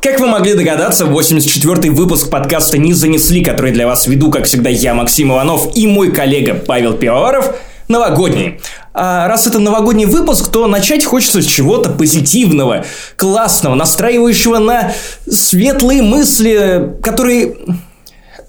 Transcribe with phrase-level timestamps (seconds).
[0.00, 4.70] Как вы могли догадаться, 84-й выпуск подкаста «Не занесли», который для вас веду, как всегда,
[4.70, 7.56] я, Максим Иванов, и мой коллега Павел Пивоваров,
[7.88, 8.60] новогодний.
[8.94, 12.84] А раз это новогодний выпуск, то начать хочется с чего-то позитивного,
[13.16, 14.92] классного, настраивающего на
[15.28, 17.56] светлые мысли, которые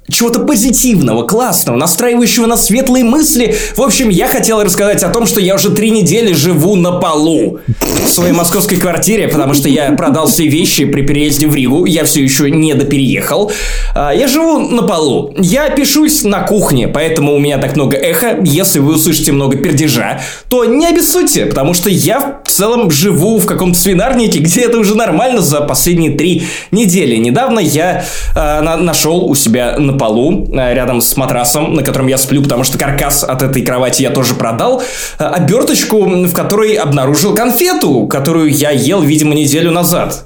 [0.10, 3.56] чего-то позитивного, классного, настраивающего на светлые мысли.
[3.76, 7.60] В общем, я хотел рассказать о том, что я уже три недели живу на полу
[8.06, 12.04] в своей московской квартире, потому что я продал все вещи при переезде в Ригу, я
[12.04, 13.52] все еще не допереехал.
[13.96, 15.34] А, я живу на полу.
[15.38, 18.40] Я пишусь на кухне, поэтому у меня так много эхо.
[18.44, 23.46] Если вы услышите много пердежа, то не обессудьте, потому что я в целом живу в
[23.46, 27.16] каком-то свинарнике, где это уже нормально за последние три недели.
[27.18, 28.06] Недавно я
[28.36, 32.64] на нашел у себя на полу, э, рядом с матрасом, на котором я сплю, потому
[32.64, 34.82] что каркас от этой кровати я тоже продал,
[35.20, 40.26] э, оберточку, в которой обнаружил конфету, которую я ел, видимо, неделю назад.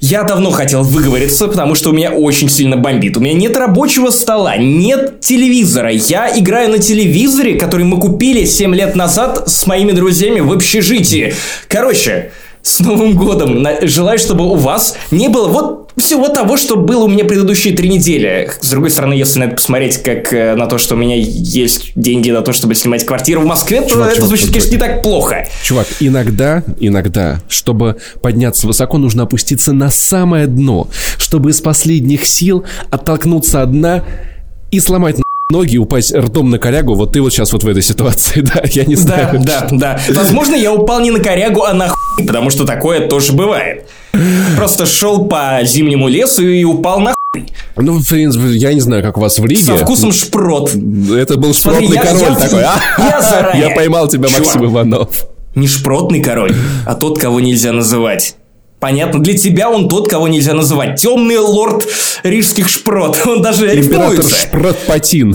[0.00, 3.16] Я давно хотел выговориться, потому что у меня очень сильно бомбит.
[3.16, 5.90] У меня нет рабочего стола, нет телевизора.
[5.90, 11.32] Я играю на телевизоре, который мы купили 7 лет назад с моими друзьями в общежитии.
[11.68, 13.66] Короче, с Новым годом!
[13.82, 17.88] Желаю, чтобы у вас не было вот всего того, что было у меня предыдущие три
[17.88, 18.50] недели.
[18.60, 21.92] С другой стороны, если на это посмотреть как э, на то, что у меня есть
[21.94, 24.72] деньги на то, чтобы снимать квартиру в Москве, то чувак, это чувак, звучит, чувак, конечно,
[24.72, 25.48] не так плохо.
[25.62, 32.64] Чувак, иногда, иногда, чтобы подняться высоко, нужно опуститься на самое дно, чтобы из последних сил
[32.90, 34.04] оттолкнуться от дна
[34.70, 35.23] и сломать
[35.54, 38.84] ноги, упасть ртом на корягу, вот ты вот сейчас вот в этой ситуации, да, я
[38.84, 39.40] не знаю.
[39.40, 40.14] Да, да, да.
[40.14, 43.86] Возможно, я упал не на корягу, а на хуй, потому что такое тоже бывает.
[44.56, 47.46] Просто шел по зимнему лесу и упал на хуй.
[47.76, 49.62] Ну, в принципе, я не знаю, как у вас в Риге.
[49.62, 50.72] Со вкусом шпрот.
[50.74, 52.60] Это был шпротный Смотри, король я, такой.
[52.60, 53.02] Я, а?
[53.10, 53.68] я, заранее.
[53.68, 55.08] я поймал тебя, Чувак, Максим Иванов.
[55.54, 58.36] Не шпротный король, а тот, кого нельзя называть.
[58.84, 61.00] Понятно, для тебя он тот, кого нельзя называть.
[61.00, 61.88] Темный лорд
[62.22, 63.18] рижских шпрот.
[63.26, 64.36] Он даже Император рифмуется.
[64.36, 65.34] шпрот Патин.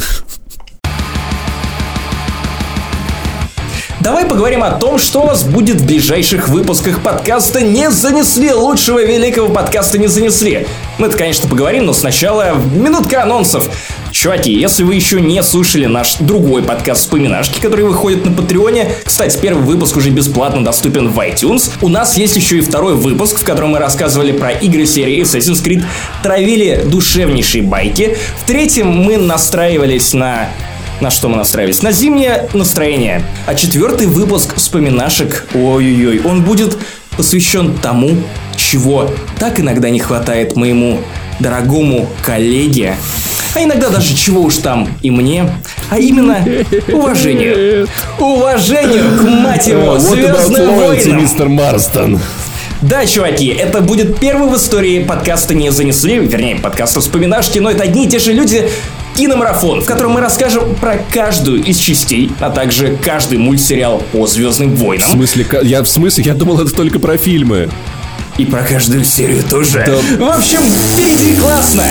[4.01, 9.03] Давай поговорим о том, что у вас будет в ближайших выпусках подкаста «Не занесли» лучшего
[9.03, 10.67] великого подкаста «Не занесли».
[10.99, 13.69] Мы это, конечно, поговорим, но сначала минутка анонсов.
[14.11, 19.37] Чуваки, если вы еще не слушали наш другой подкаст «Вспоминашки», который выходит на Патреоне, кстати,
[19.39, 23.43] первый выпуск уже бесплатно доступен в iTunes, у нас есть еще и второй выпуск, в
[23.43, 25.83] котором мы рассказывали про игры серии Assassin's Creed,
[26.23, 28.17] травили душевнейшие байки.
[28.41, 30.49] В третьем мы настраивались на
[31.01, 31.81] на что мы настраивались?
[31.81, 33.23] На зимнее настроение.
[33.45, 36.77] А четвертый выпуск вспоминашек, ой-ой-ой, он будет
[37.15, 38.17] посвящен тому,
[38.57, 40.99] чего так иногда не хватает моему
[41.39, 42.97] дорогому коллеге,
[43.55, 45.49] а иногда даже чего уж там и мне,
[45.89, 46.45] а именно
[46.91, 47.87] уважению.
[48.17, 51.21] Уважению к мать его, звездным воинам.
[51.21, 52.19] мистер Марстон.
[52.81, 57.83] Да, чуваки, это будет первый в истории подкаста «Не занесли», вернее, подкаста «Вспоминашки», но это
[57.83, 58.69] одни и те же люди,
[59.17, 64.75] киномарафон, в котором мы расскажем про каждую из частей, а также каждый мультсериал по Звездным
[64.75, 65.09] войнам.
[65.09, 67.69] В смысле, я в смысле, я думал, это только про фильмы.
[68.37, 69.83] И про каждую серию тоже.
[69.85, 70.25] Да.
[70.25, 71.83] В общем, впереди классно.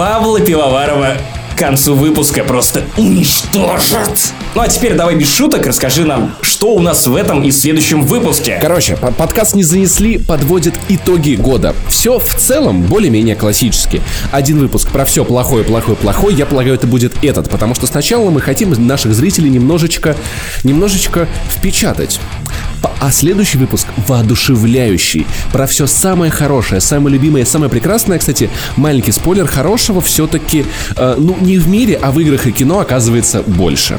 [0.00, 1.18] Павла Пивоварова
[1.54, 4.32] к концу выпуска просто уничтожат.
[4.54, 8.04] Ну а теперь давай без шуток расскажи нам, что у нас в этом и следующем
[8.04, 8.58] выпуске.
[8.62, 11.76] Короче, подкаст не занесли, подводит итоги года.
[11.90, 14.00] Все в целом более-менее классически.
[14.32, 16.34] Один выпуск про все плохое, плохое, плохое.
[16.34, 20.16] Я полагаю, это будет этот, потому что сначала мы хотим наших зрителей немножечко,
[20.64, 22.20] немножечко впечатать.
[23.00, 25.26] А следующий выпуск воодушевляющий.
[25.52, 28.18] Про все самое хорошее, самое любимое, самое прекрасное.
[28.18, 30.64] Кстати, маленький спойлер, хорошего все-таки,
[30.96, 33.98] э, ну, не в мире, а в играх и кино оказывается больше.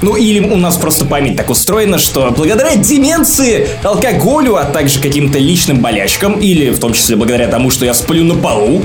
[0.00, 5.38] Ну или у нас просто память так устроена, что благодаря деменции, алкоголю, а также каким-то
[5.38, 8.84] личным болячкам, или в том числе благодаря тому, что я сплю на полу,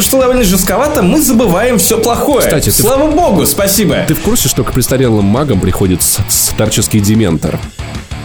[0.00, 2.40] что довольно жестковато, мы забываем все плохое.
[2.40, 3.14] Кстати, Слава в...
[3.14, 3.98] богу, спасибо.
[4.08, 7.60] Ты в курсе, что к престарелым магам приходит старческий дементор?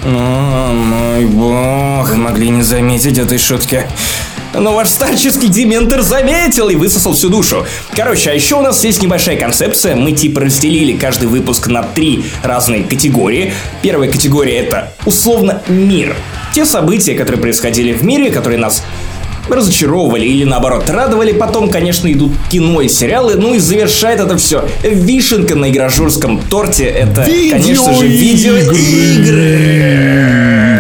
[0.03, 3.85] О, мой бог, могли не заметить этой шутки.
[4.53, 7.65] Но ваш старческий дементор заметил и высосал всю душу.
[7.95, 9.95] Короче, а еще у нас есть небольшая концепция.
[9.95, 13.53] Мы типа разделили каждый выпуск на три разные категории.
[13.81, 16.15] Первая категория это условно мир.
[16.54, 18.83] Те события, которые происходили в мире, которые нас
[19.50, 21.32] разочаровывали или наоборот радовали.
[21.34, 23.36] Потом, конечно, идут кино и сериалы.
[23.36, 26.86] Ну и завершает это все вишенка на игрожурском торте.
[26.86, 29.22] Это, конечно же, видеоигры.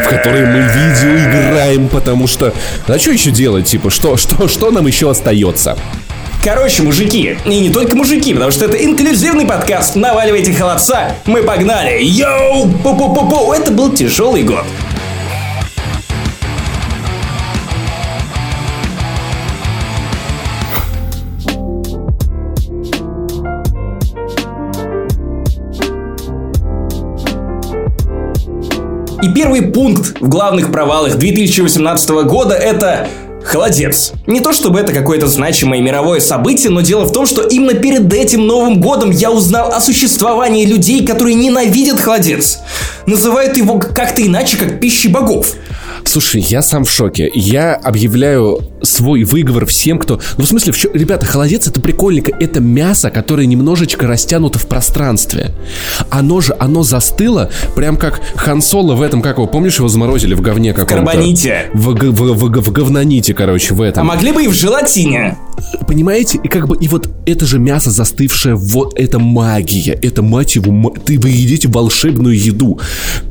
[0.03, 2.53] В которые мы видео играем, потому что...
[2.87, 3.65] А что еще делать?
[3.67, 5.77] Типа, что, что, что нам еще остается?
[6.43, 12.01] Короче, мужики, и не только мужики, потому что это инклюзивный подкаст, наваливайте холодца, мы погнали,
[12.01, 14.65] йоу, пу-пу-пу-пу, это был тяжелый год.
[29.21, 33.07] И первый пункт в главных провалах 2018 года это
[33.43, 34.13] Холодец.
[34.27, 38.11] Не то чтобы это какое-то значимое мировое событие, но дело в том, что именно перед
[38.13, 42.59] этим Новым годом я узнал о существовании людей, которые ненавидят холодец.
[43.07, 45.53] Называют его как-то иначе, как пищей богов.
[46.03, 47.31] Слушай, я сам в шоке.
[47.33, 50.19] Я объявляю свой выговор всем, кто...
[50.37, 50.89] Ну, в смысле, в чё...
[50.93, 52.31] ребята, холодец это прикольненько.
[52.39, 55.51] Это мясо, которое немножечко растянуто в пространстве.
[56.09, 60.33] Оно же, оно застыло, прям как Хан Соло в этом, как его, помнишь, его заморозили
[60.33, 61.03] в говне каком-то?
[61.03, 61.69] В карбоните.
[61.73, 64.01] В, в, в, в, в говноните, короче, в этом.
[64.01, 65.37] А могли бы и в желатине.
[65.87, 66.39] Понимаете?
[66.43, 69.93] И как бы, и вот это же мясо застывшее, вот это магия.
[69.93, 72.79] Это, мать его, ты, вы едите волшебную еду.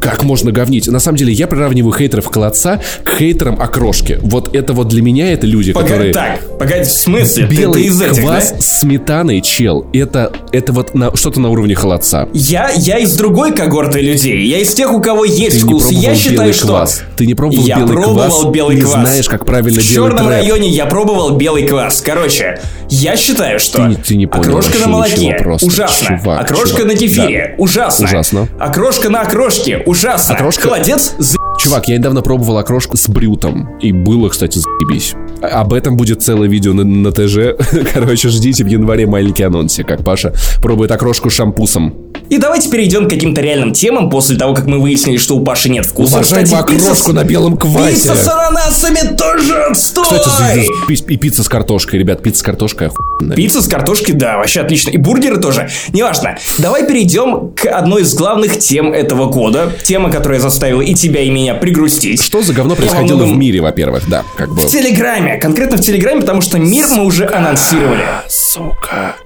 [0.01, 0.89] Как можно говнить?
[0.89, 4.19] На самом деле, я приравниваю хейтеров холодца к хейтерам окрошки.
[4.23, 6.13] Вот это вот для меня это люди, Погоди, которые...
[6.13, 7.45] Так, погоди, в смысле?
[7.47, 8.57] Белый ты, ты из этих, квас да?
[8.61, 9.87] сметаной, чел.
[9.93, 12.29] Это, это вот на, что-то на уровне холодца.
[12.33, 14.47] Я, я из другой когорты людей.
[14.47, 15.91] Я из тех, у кого есть Ты вкус.
[15.91, 16.69] я считаю, что...
[16.69, 17.03] квас.
[17.17, 18.53] Ты не пробовал я белый пробовал квас.
[18.53, 18.93] белый не квас.
[19.01, 20.41] знаешь, как правильно В делать черном рэп.
[20.41, 22.03] районе я пробовал белый квас.
[22.05, 25.67] Короче, я считаю, что Ты ты не понял окрошка на молоке просто.
[25.67, 26.93] ужасно, Чувак, окрошка чувак.
[26.93, 28.49] на кефире ужасно, Ужасно.
[28.59, 33.69] окрошка на окрошке ужасно, Окрошка- холодец за- Чувак, я недавно пробовал окрошку с брютом.
[33.81, 35.13] И было, кстати, заебись.
[35.41, 37.57] Об этом будет целое видео на, на ТЖ.
[37.95, 42.10] Короче, ждите в январе маленький анонсик, как Паша пробует окрошку шампусом.
[42.31, 45.69] И давайте перейдем к каким-то реальным темам после того, как мы выяснили, что у Паши
[45.69, 46.23] нет вкуса.
[46.23, 47.93] С- окрошку на белом квасе.
[47.95, 50.05] Пицца с ананасами тоже отстой!
[50.05, 53.37] Кстати, за- за- и пицца с картошкой, ребят, пицца с картошкой охуенная.
[53.37, 54.91] Пицца с картошкой, да, вообще отлично.
[54.91, 55.69] И бургеры тоже.
[55.93, 56.39] Неважно.
[56.59, 59.73] Давай перейдем к одной из главных тем этого года.
[59.83, 62.23] Тема, которая заставила и тебя, и меня пригрустить.
[62.23, 64.63] Что за говно происходило в мире, во-первых, да, как бы.
[64.63, 65.37] В Телеграме.
[65.39, 68.05] Конкретно в Телеграме, потому что мир мы уже анонсировали.
[68.29, 69.17] Сука.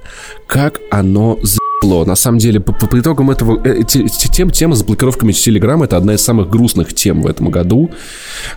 [0.46, 1.38] Как оно
[1.82, 2.04] заебло.
[2.04, 3.60] На самом деле, по, по- по итогам этого...
[3.64, 7.26] э, те- те- тем, тема с блокировками Телеграма это одна из самых грустных тем в
[7.26, 7.90] этом году.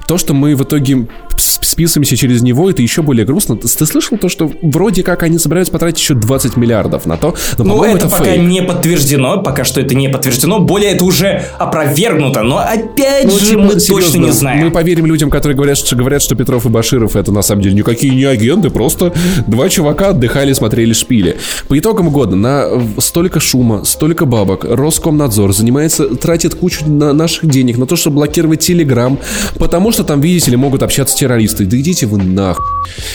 [0.07, 3.55] То, что мы в итоге списываемся через него, это еще более грустно.
[3.57, 7.35] Ты, ты слышал то, что вроде как они собираются потратить еще 20 миллиардов на то,
[7.57, 8.41] но, Ну, по-моему, это, это, пока фейк.
[8.41, 10.59] не подтверждено, пока что это не подтверждено.
[10.59, 14.65] Более это уже опровергнуто, но опять Ну, же мы серьезно, точно не знаем.
[14.65, 17.75] Мы поверим людям, которые говорят, что, говорят, что Петров и Баширов это на самом деле
[17.75, 19.13] никакие не агенты, просто
[19.45, 21.37] два чувака отдыхали, смотрели шпили.
[21.67, 22.67] По итогам года на
[22.99, 28.59] столько шума, столько бабок, Роскомнадзор занимается, тратит кучу на наших денег на то, чтобы блокировать
[28.61, 29.19] Телеграм,
[29.59, 31.65] потому что там, видите ли, могут общаться террористы.
[31.65, 32.65] Да идите вы нахуй.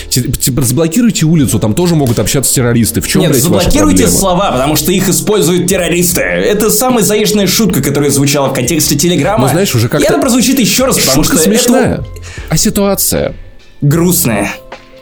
[0.09, 3.01] Типа, заблокируйте улицу, там тоже могут общаться террористы.
[3.01, 4.19] В чем, Нет, блядь, ваша заблокируйте проблема?
[4.19, 6.21] слова, потому что их используют террористы.
[6.21, 9.45] Это самая заезженная шутка, которая звучала в контексте Телеграма.
[9.47, 11.93] Ну, знаешь, уже как-то- И она прозвучит еще раз, потому Шутка что смешная.
[11.95, 12.05] это
[12.49, 13.33] А ситуация?
[13.81, 14.51] грустная,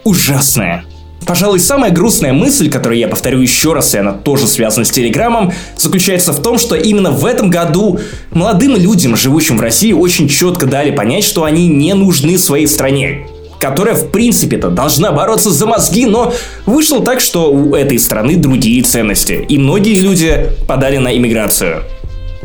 [0.04, 0.86] ужасная.
[1.26, 5.54] Пожалуй, самая грустная мысль, которую я повторю еще раз, и она тоже связана с Телеграмом,
[5.78, 8.00] заключается в том, что именно в этом году
[8.32, 13.28] молодым людям, живущим в России, очень четко дали понять, что они не нужны своей стране
[13.60, 16.34] которая, в принципе-то, должна бороться за мозги, но
[16.66, 21.84] вышло так, что у этой страны другие ценности, и многие люди подали на иммиграцию.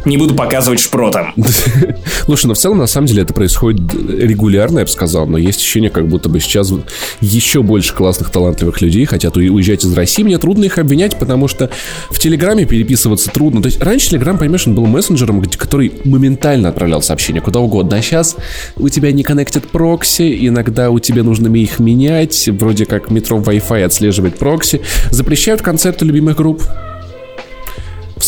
[0.07, 1.35] Не буду показывать шпротом.
[2.25, 5.59] Слушай, ну в целом, на самом деле, это происходит регулярно, я бы сказал, но есть
[5.59, 6.73] ощущение, как будто бы сейчас
[7.21, 10.23] еще больше классных, талантливых людей хотят уезжать из России.
[10.23, 11.71] Мне трудно их обвинять, потому что
[12.11, 13.61] в Телеграме переписываться трудно.
[13.61, 17.97] То есть раньше Телеграм, понимаешь, он был мессенджером, который моментально отправлял сообщения куда угодно.
[17.97, 18.37] А сейчас
[18.77, 23.83] у тебя не коннектит прокси, иногда у тебя нужно их менять, вроде как метро Wi-Fi
[23.83, 24.83] отслеживает прокси.
[25.11, 26.63] Запрещают концерты любимых групп.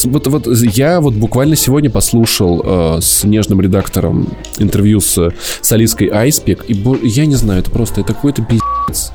[0.05, 4.29] Вот, вот я вот буквально сегодня послушал э, с нежным редактором
[4.59, 9.13] интервью с солисткой Айспек, и я не знаю, это просто это какой-то пиздец.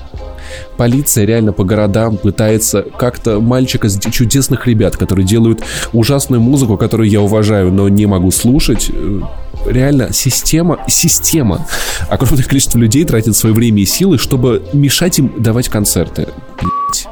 [0.78, 5.62] Полиция реально по городам пытается как-то мальчика с чудесных ребят, которые делают
[5.94, 8.90] ужасную музыку, которую я уважаю, но не могу слушать.
[8.92, 9.22] э,
[9.66, 11.66] Реально, система, система.
[12.10, 16.28] Огромное количество людей тратит свое время и силы, чтобы мешать им давать концерты.
[16.62, 17.08] Блять.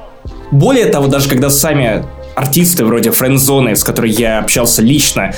[0.52, 2.04] Более того, даже когда сами
[2.36, 5.34] артисты вроде Френдзоны, с которой я общался лично,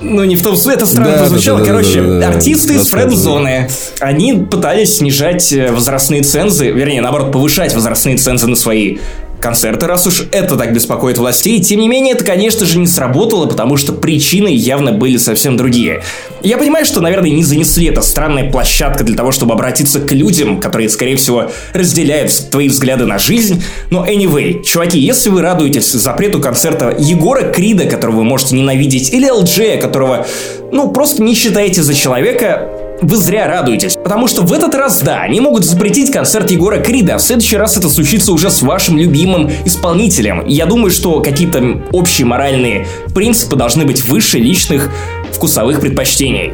[0.00, 1.58] ну, не в том смысле, это странно Да, прозвучало.
[1.60, 2.28] да, да, Короче, да, да, да.
[2.36, 3.00] артисты из Рассказывай.
[3.08, 8.98] френд-зоны, они пытались снижать э, возрастные цензы, вернее, наоборот, повышать возрастные цензы на свои
[9.40, 11.60] концерты, раз уж это так беспокоит властей.
[11.60, 16.02] Тем не менее, это, конечно же, не сработало, потому что причины явно были совсем другие.
[16.42, 20.60] Я понимаю, что, наверное, не занесли это странная площадка для того, чтобы обратиться к людям,
[20.60, 23.62] которые, скорее всего, разделяют твои взгляды на жизнь.
[23.90, 29.28] Но anyway, чуваки, если вы радуетесь запрету концерта Егора Крида, которого вы можете ненавидеть, или
[29.28, 30.26] ЛДЖ, которого,
[30.72, 35.20] ну, просто не считаете за человека, вы зря радуетесь, потому что в этот раз, да,
[35.20, 38.96] они могут запретить концерт Егора Крида, а в следующий раз это случится уже с вашим
[38.96, 40.44] любимым исполнителем.
[40.46, 44.90] Я думаю, что какие-то общие моральные принципы должны быть выше личных
[45.32, 46.52] вкусовых предпочтений.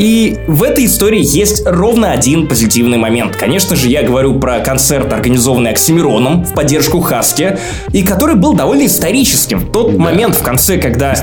[0.00, 3.36] И в этой истории есть ровно один позитивный момент.
[3.36, 7.58] Конечно же, я говорю про концерт, организованный Оксимироном в поддержку Хаски,
[7.92, 9.66] и который был довольно историческим.
[9.66, 10.02] Тот да.
[10.02, 11.14] момент в конце, когда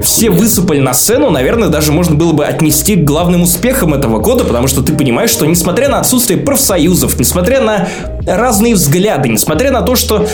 [0.00, 4.44] все высыпали на сцену, наверное, даже можно было бы отнести к главным успехам этого года,
[4.44, 7.86] потому что ты понимаешь, что несмотря на отсутствие профсоюзов, несмотря на
[8.26, 10.26] разные взгляды, несмотря на то, что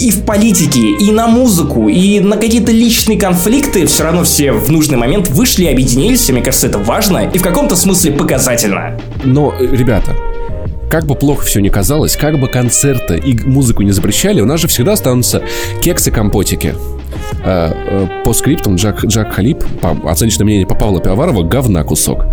[0.00, 4.70] и в политике, и на музыку, и на какие-то личные конфликты, все равно все в
[4.70, 8.96] нужный момент вышли и объединились, и мне кажется, это важно и в каком-то смысле показательно.
[9.24, 10.14] Но, ребята,
[10.88, 14.60] как бы плохо все ни казалось, как бы концерты и музыку не запрещали, у нас
[14.60, 15.42] же всегда останутся
[15.82, 16.74] кексы-компотики.
[17.44, 22.24] Э, э, по скриптам Джак, Джак Халип, по оценочное мнение по Павла Пивоварова, говна кусок.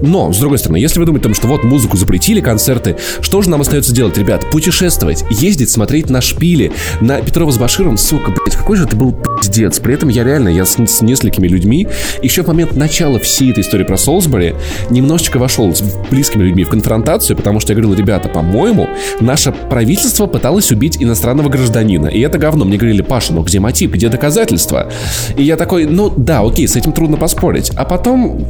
[0.00, 3.60] Но, с другой стороны, если вы думаете, что вот музыку запретили, концерты, что же нам
[3.60, 4.48] остается делать, ребят?
[4.50, 9.16] Путешествовать, ездить, смотреть на шпили, на Петрова с Баширом, сука, блядь, какой же это был
[9.40, 9.78] пиздец.
[9.80, 11.86] При этом я реально, я с, с несколькими людьми,
[12.22, 14.54] еще в момент начала всей этой истории про Солсбери,
[14.90, 18.88] немножечко вошел с близкими людьми в конфронтацию, потому что я говорил, ребята, по-моему,
[19.20, 22.06] наше правительство пыталось убить иностранного гражданина.
[22.06, 22.64] И это говно.
[22.64, 24.90] Мне говорили, Паша, ну где мотив, где доказательства?
[25.36, 27.70] И я такой, ну да, окей, с этим трудно поспорить.
[27.76, 28.46] А потом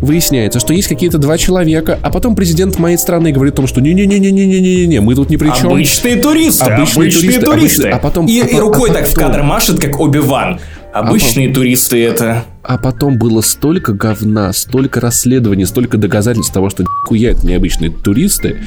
[0.00, 3.80] выясняется, что есть какие-то два человека, а потом президент моей страны говорит о том, что
[3.80, 5.68] не-не-не-не-не-не-не, мы тут ни при чем.
[5.72, 7.44] Обычные туристы, обычные, обычные туристы.
[7.44, 7.82] туристы.
[7.82, 9.24] Обычные, а потом, и, а, и рукой а так потом...
[9.24, 10.60] в кадр машет, как Оби-Ван.
[10.92, 12.44] Обычные а туристы это.
[12.62, 18.62] А потом было столько говна, столько расследований, столько доказательств того, что это необычные туристы.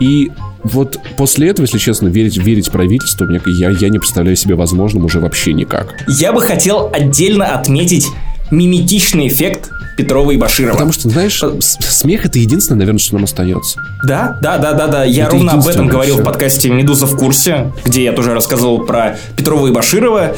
[0.00, 0.30] И
[0.62, 5.20] вот после этого, если честно, верить, верить правительству, я, я не представляю себе возможным уже
[5.20, 5.94] вообще никак.
[6.08, 8.08] Я бы хотел отдельно отметить
[8.50, 10.72] миметичный эффект Петрова и Баширова.
[10.72, 13.80] Потому что, знаешь, смех это единственное, наверное, что нам остается.
[14.04, 15.04] Да, да, да, да, да.
[15.04, 16.22] Я это ровно об этом говорил все.
[16.22, 20.36] в подкасте «Медуза в курсе», где я тоже рассказывал про Петрова и Баширова.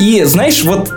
[0.00, 0.90] И знаешь, вот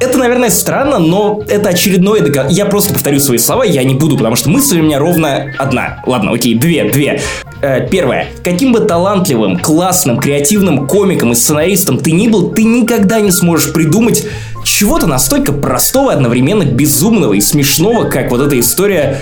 [0.00, 2.64] это, наверное, странно, но это очередное доказательство.
[2.64, 6.02] Я просто повторю свои слова, я не буду, потому что мысль у меня ровно одна.
[6.06, 7.20] Ладно, окей, две, две.
[7.62, 8.28] Э, первое.
[8.44, 13.72] Каким бы талантливым, классным, креативным комиком и сценаристом ты ни был, ты никогда не сможешь
[13.72, 14.24] придумать
[14.68, 19.20] чего-то настолько простого, одновременно безумного и смешного, как вот эта история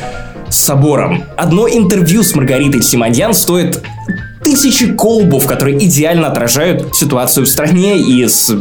[0.48, 1.24] с собором.
[1.36, 3.82] Одно интервью с Маргаритой Симоньян стоит
[4.42, 8.54] тысячи колбов, которые идеально отражают ситуацию в стране и с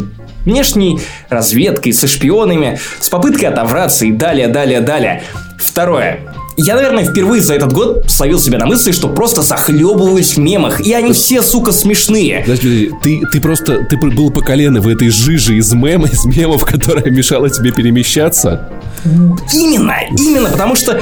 [0.44, 1.00] внешней
[1.30, 5.24] разведкой, со шпионами, с попыткой отобраться и далее, далее, далее.
[5.58, 6.35] Второе.
[6.58, 10.80] Я, наверное, впервые за этот год словил себя на мысли, что просто захлебываюсь в мемах,
[10.80, 12.42] и они все, сука, смешные.
[12.42, 16.64] Подожди, ты, ты просто, ты был по колено в этой жиже из мемов, из мемов,
[16.64, 18.70] которая мешала тебе перемещаться?
[19.04, 21.02] Именно, именно, потому что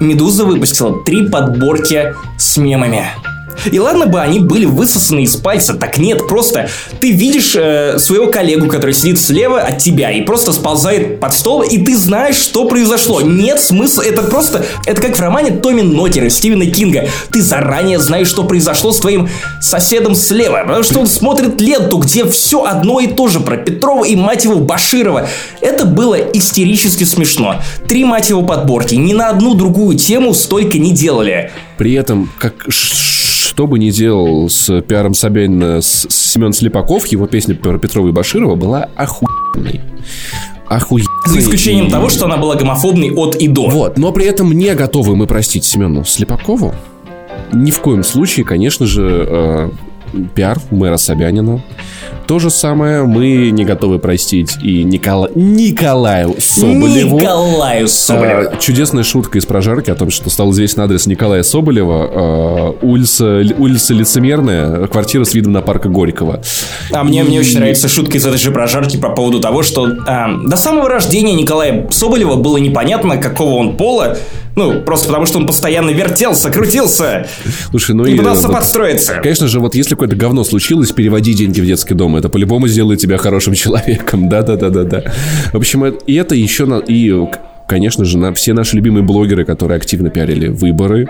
[0.00, 3.04] Медуза выпустила три подборки с мемами.
[3.70, 6.68] И ладно бы они были высосаны из пальца, так нет, просто
[7.00, 11.62] ты видишь э, своего коллегу, который сидит слева от тебя и просто сползает под стол,
[11.62, 13.20] и ты знаешь, что произошло.
[13.20, 17.08] Нет смысла, это просто, это как в романе Томми Нотера Стивена Кинга.
[17.30, 19.28] Ты заранее знаешь, что произошло с твоим
[19.60, 24.04] соседом слева, потому что он смотрит ленту, где все одно и то же про Петрова
[24.04, 25.28] и, мать его, Баширова.
[25.60, 27.60] Это было истерически смешно.
[27.88, 28.94] Три, мать его, подборки.
[28.94, 31.50] Ни на одну другую тему столько не делали.
[31.76, 32.66] При этом, как
[33.50, 38.06] что бы ни делал с пиаром Собянина с, с Семен Слепаков, его песня про Петрова
[38.06, 39.80] и Баширова была охуенной
[40.68, 41.08] охуенной.
[41.26, 41.90] За исключением и...
[41.90, 43.68] того, что она была гомофобной от и до.
[43.68, 46.72] Вот, но при этом не готовы мы простить Семену Слепакову.
[47.52, 49.70] Ни в коем случае, конечно же, э,
[50.34, 51.62] пиар мэра Собянина
[52.30, 55.30] то же самое мы не готовы простить и Никола...
[55.34, 57.18] Николаю Соболеву.
[57.18, 58.50] Николаю Соболеву.
[58.52, 62.08] А, чудесная шутка из прожарки о том, что стал известен адрес Николая Соболева.
[62.08, 66.40] А, улица, улица Лицемерная, квартира с видом на парка Горького.
[66.92, 67.24] А мне, и...
[67.24, 70.88] мне очень нравится шутка из этой же прожарки по поводу того, что а, до самого
[70.88, 74.16] рождения Николая Соболева было непонятно, какого он пола,
[74.56, 77.26] ну, просто потому что он постоянно вертелся, крутился.
[77.70, 78.16] Слушай, ну и...
[78.16, 79.14] пытался вот, подстроиться.
[79.22, 82.16] Конечно же, вот если какое-то говно случилось, переводи деньги в детский дом.
[82.16, 84.28] Это по-любому сделает тебя хорошим человеком.
[84.30, 85.12] Да-да-да-да-да.
[85.52, 86.66] В общем, и это еще...
[86.66, 86.78] На...
[86.78, 87.10] И
[87.70, 91.06] конечно же, на все наши любимые блогеры, которые активно пиарили выборы,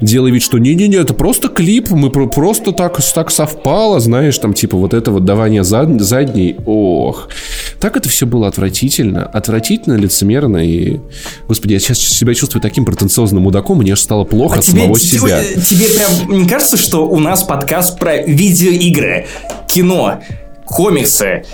[0.00, 4.54] делая вид, что не-не-не, это просто клип, мы про просто так, так совпало, знаешь, там
[4.54, 7.28] типа вот это вот давание зад, задней, ох.
[7.78, 10.98] Так это все было отвратительно, отвратительно, лицемерно и...
[11.46, 14.80] Господи, я сейчас себя чувствую таким претенциозным мудаком, мне аж стало плохо а от тебе,
[14.80, 15.44] самого себя.
[15.44, 19.26] Тебе, тебе прям не кажется, что у нас подкаст про видеоигры,
[19.68, 20.20] кино,
[20.66, 21.44] комиксы,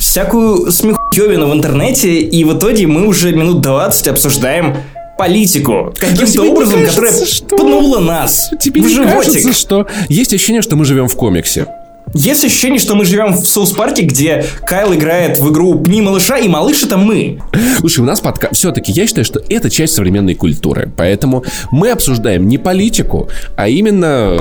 [0.00, 4.76] всякую смехуевину в интернете, и в итоге мы уже минут 20 обсуждаем
[5.18, 7.56] политику каким-то образом, кажется, которая что...
[7.56, 9.32] пнула нас Тебе в не животик.
[9.32, 11.66] кажется, что есть ощущение, что мы живем в комиксе?
[12.14, 16.38] Есть ощущение, что мы живем в Соус Парке, где Кайл играет в игру «Пни малыша»,
[16.38, 17.40] и малыш это мы.
[17.78, 18.48] Слушай, у нас подка...
[18.52, 20.90] Все-таки я считаю, что это часть современной культуры.
[20.96, 24.40] Поэтому мы обсуждаем не политику, а именно...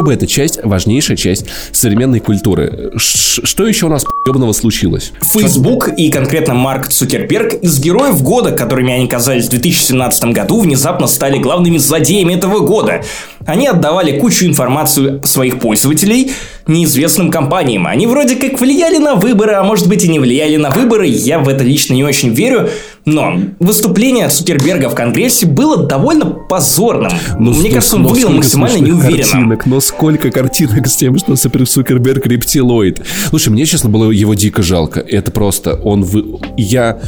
[0.00, 2.92] А бы это часть, важнейшая часть современной культуры.
[2.96, 5.12] Ш что еще у нас ебаного случилось?
[5.20, 11.06] Facebook и конкретно Марк Цукерберг из героев года, которыми они казались в 2017 году, внезапно
[11.06, 13.02] стали главными злодеями этого года.
[13.44, 16.32] Они отдавали кучу информацию своих пользователей
[16.66, 17.86] неизвестным компаниям.
[17.86, 21.08] Они вроде как влияли на выборы, а может быть и не влияли на выборы.
[21.08, 22.70] Я в это лично не очень верю.
[23.04, 27.12] Но выступление Цукерберга в Конгрессе было довольно позорным.
[27.38, 29.16] Но, Мне кажется, он выглядел максимально неуверенно.
[29.16, 33.02] Картинок, но сколько картинок с тем, что Цукерберг рептилоид.
[33.28, 35.00] Слушай, мне, честно, было его дико жалко.
[35.00, 36.02] Это просто он...
[36.02, 36.38] Вы...
[36.56, 36.98] Я...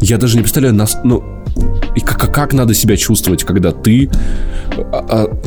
[0.00, 0.96] Я даже не представляю, нас...
[1.04, 1.22] Ну,
[1.94, 4.08] и как, как надо себя чувствовать, когда ты
[4.92, 5.38] а, а,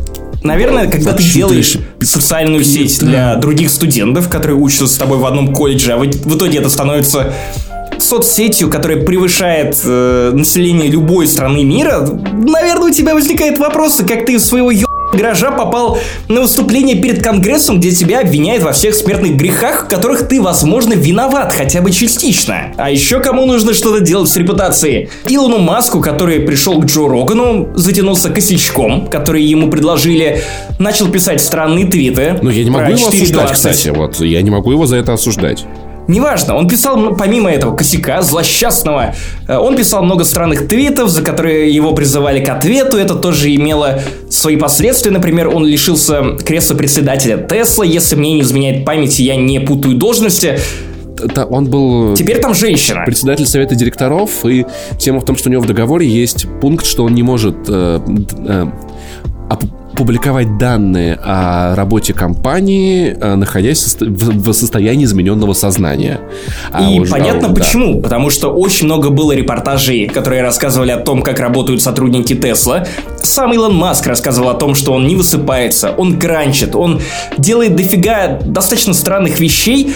[0.44, 5.54] Наверное, когда ты делаешь социальную сеть для других студентов, которые учатся с тобой в одном
[5.54, 7.34] колледже, а в итоге это становится
[8.00, 14.40] соцсетью, которая превышает э, население любой страны мира, наверное, у тебя возникает вопрос, как ты
[14.40, 19.86] своего ё гаража попал на выступление перед Конгрессом, где тебя обвиняют во всех смертных грехах,
[19.86, 22.74] в которых ты, возможно, виноват, хотя бы частично.
[22.78, 25.10] А еще кому нужно что-то делать с репутацией?
[25.28, 30.42] Илону Маску, который пришел к Джо Рогану, затянулся косячком, который ему предложили,
[30.80, 32.40] начал писать странные твиты.
[32.42, 35.66] Ну, я не могу его осуждать, кстати, вот, я не могу его за это осуждать.
[36.08, 39.16] Неважно, он писал, помимо этого косяка злосчастного,
[39.48, 42.98] э, он писал много странных твитов, за которые его призывали к ответу.
[42.98, 45.12] Это тоже имело свои последствия.
[45.12, 47.86] Например, он лишился кресла председателя Тесла.
[47.86, 50.60] Если мне не изменяет память, я не путаю должности.
[51.34, 52.16] Да, он был...
[52.16, 53.04] Теперь там женщина.
[53.06, 54.66] Председатель совета директоров, и
[54.98, 58.00] тема в том, что у него в договоре есть пункт, что он не может э,
[58.48, 58.66] э,
[59.96, 66.20] публиковать данные о работе компании, э, находясь в состоянии измененного сознания.
[66.72, 67.56] А И уже, понятно да.
[67.56, 68.02] почему.
[68.02, 72.86] Потому что очень много было репортажей, которые рассказывали о том, как работают сотрудники Тесла.
[73.22, 77.02] Сам Илон Маск рассказывал о том, что он не высыпается, он гранчит, он
[77.38, 79.94] делает дофига достаточно странных вещей.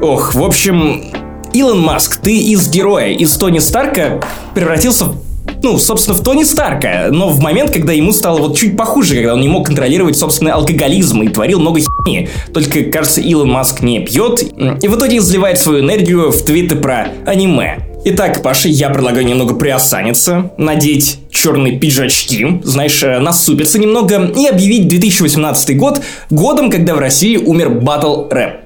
[0.00, 1.04] Ох, в общем,
[1.52, 4.20] Илон Маск, ты из героя, из Тони Старка
[4.54, 5.21] превратился в
[5.62, 9.34] ну, собственно, в Тони Старка, но в момент, когда ему стало вот чуть похуже, когда
[9.34, 12.28] он не мог контролировать собственный алкоголизм и творил много херни.
[12.52, 17.08] Только, кажется, Илон Маск не пьет и в итоге изливает свою энергию в твиты про
[17.26, 17.86] аниме.
[18.04, 24.88] Итак, Паша, я предлагаю немного приосаниться, надеть черные пиджачки, знаешь, э, насупиться немного и объявить
[24.88, 28.61] 2018 год годом, когда в России умер батл рэп.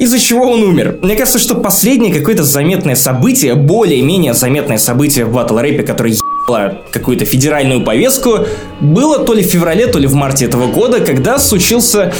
[0.00, 0.98] Из-за чего он умер?
[1.02, 6.78] Мне кажется, что последнее какое-то заметное событие, более-менее заметное событие в батл рэпе, которое ебало
[6.90, 8.46] какую-то федеральную повестку,
[8.80, 12.14] было то ли в феврале, то ли в марте этого года, когда случился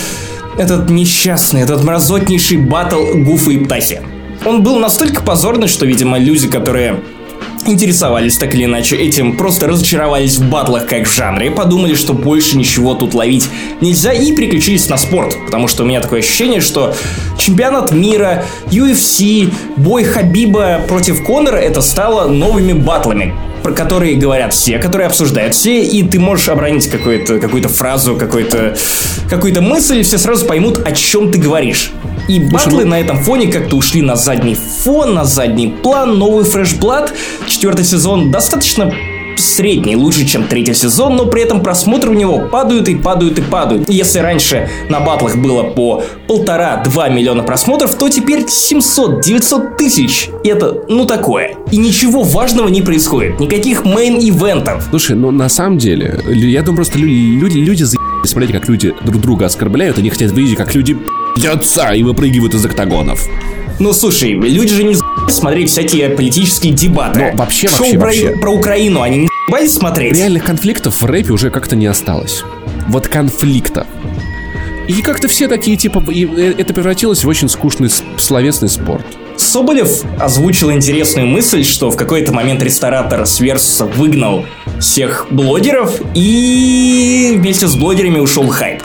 [0.58, 4.02] этот несчастный, этот мразотнейший батл Гуфа и Птахи.
[4.44, 7.00] Он был настолько позорный, что, видимо, люди, которые
[7.66, 12.56] интересовались так или иначе этим, просто разочаровались в батлах как в жанре, подумали, что больше
[12.56, 13.48] ничего тут ловить
[13.80, 16.94] нельзя и переключились на спорт, потому что у меня такое ощущение, что
[17.38, 24.78] чемпионат мира, UFC, бой Хабиба против Конора это стало новыми батлами, про которые говорят все,
[24.78, 28.76] которые обсуждают все, и ты можешь обронить какую-то какую фразу, какую-то
[29.28, 31.92] какую мысль, и все сразу поймут, о чем ты говоришь.
[32.28, 36.18] И батлы ну на этом фоне как-то ушли на задний фон, на задний план.
[36.18, 36.44] Новый
[36.78, 37.10] Blood,
[37.46, 38.92] четвертый сезон, достаточно
[39.44, 43.42] средний, лучше, чем третий сезон, но при этом просмотры у него падают и падают и
[43.42, 43.88] падают.
[43.88, 50.30] Если раньше на батлах было по полтора-два миллиона просмотров, то теперь 700-900 тысяч.
[50.44, 51.56] Это, ну, такое.
[51.70, 53.40] И ничего важного не происходит.
[53.40, 54.84] Никаких мейн-ивентов.
[54.90, 58.94] Слушай, ну, на самом деле, я думаю, просто люди, люди, люди за смотреть, как люди
[59.02, 60.96] друг друга оскорбляют, они хотят видеть, как люди
[61.34, 63.26] пьются и выпрыгивают из октагонов.
[63.80, 64.94] Ну, слушай, люди же не
[65.30, 67.30] смотреть всякие политические дебаты.
[67.32, 68.30] Ну, вообще, Шоу вообще, про, вообще.
[68.36, 70.14] про Украину они не смотреть.
[70.14, 72.44] Реальных конфликтов в рэпе уже как-то не осталось.
[72.88, 73.86] Вот конфликта.
[74.86, 77.88] И как-то все такие, типа, и э, это превратилось в очень скучный
[78.18, 79.06] словесный спорт.
[79.38, 84.44] Соболев озвучил интересную мысль, что в какой-то момент ресторатор с Версуса выгнал
[84.78, 88.82] всех блогеров, и вместе с блогерами ушел хайп.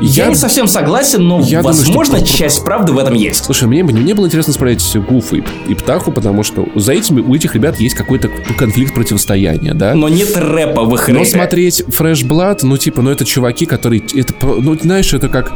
[0.00, 2.36] Я, я не совсем согласен, но, я возможно, думаю, что...
[2.38, 3.44] часть правды в этом есть.
[3.44, 7.34] Слушай, мне, мне было интересно спросить Гуфа и, и Птаху, потому что за этими у
[7.34, 8.28] этих ребят есть какой-то
[8.58, 9.94] конфликт противостояния, да?
[9.94, 11.30] Но нет рэпа в их Но рэпе.
[11.30, 14.02] смотреть Fresh Blood, ну, типа, ну, это чуваки, которые...
[14.14, 15.52] Это, ну, знаешь, это как...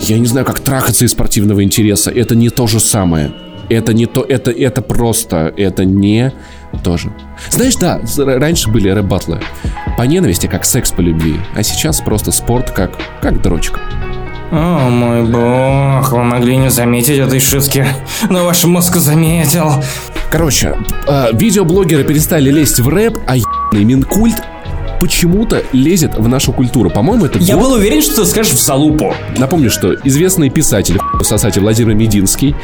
[0.00, 2.10] Я не знаю, как трахаться из спортивного интереса.
[2.10, 3.32] Это не то же самое.
[3.68, 6.32] Это не то, это, это просто, это не
[6.84, 7.12] тоже.
[7.50, 9.40] Знаешь, да, раньше были рэп-батлы
[9.96, 13.80] по ненависти, как секс по любви, а сейчас просто спорт как, как дрочка.
[14.52, 17.84] О мой бог, вы могли не заметить этой шутки,
[18.30, 19.82] но ваш мозг заметил.
[20.30, 20.76] Короче,
[21.08, 24.36] э, видеоблогеры перестали лезть в рэп, а ебаный Минкульт
[25.00, 26.90] почему-то лезет в нашу культуру.
[26.90, 27.64] По-моему, это Я год...
[27.64, 29.14] был уверен, что ты скажешь в залупу.
[29.36, 32.54] Напомню, что известный писатель, сосатель Владимир Мединский,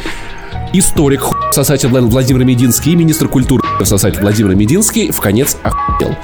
[0.72, 6.16] историк сосатель Владимир Мединский и министр культуры сосатель Владимир Мединский в конец охуел.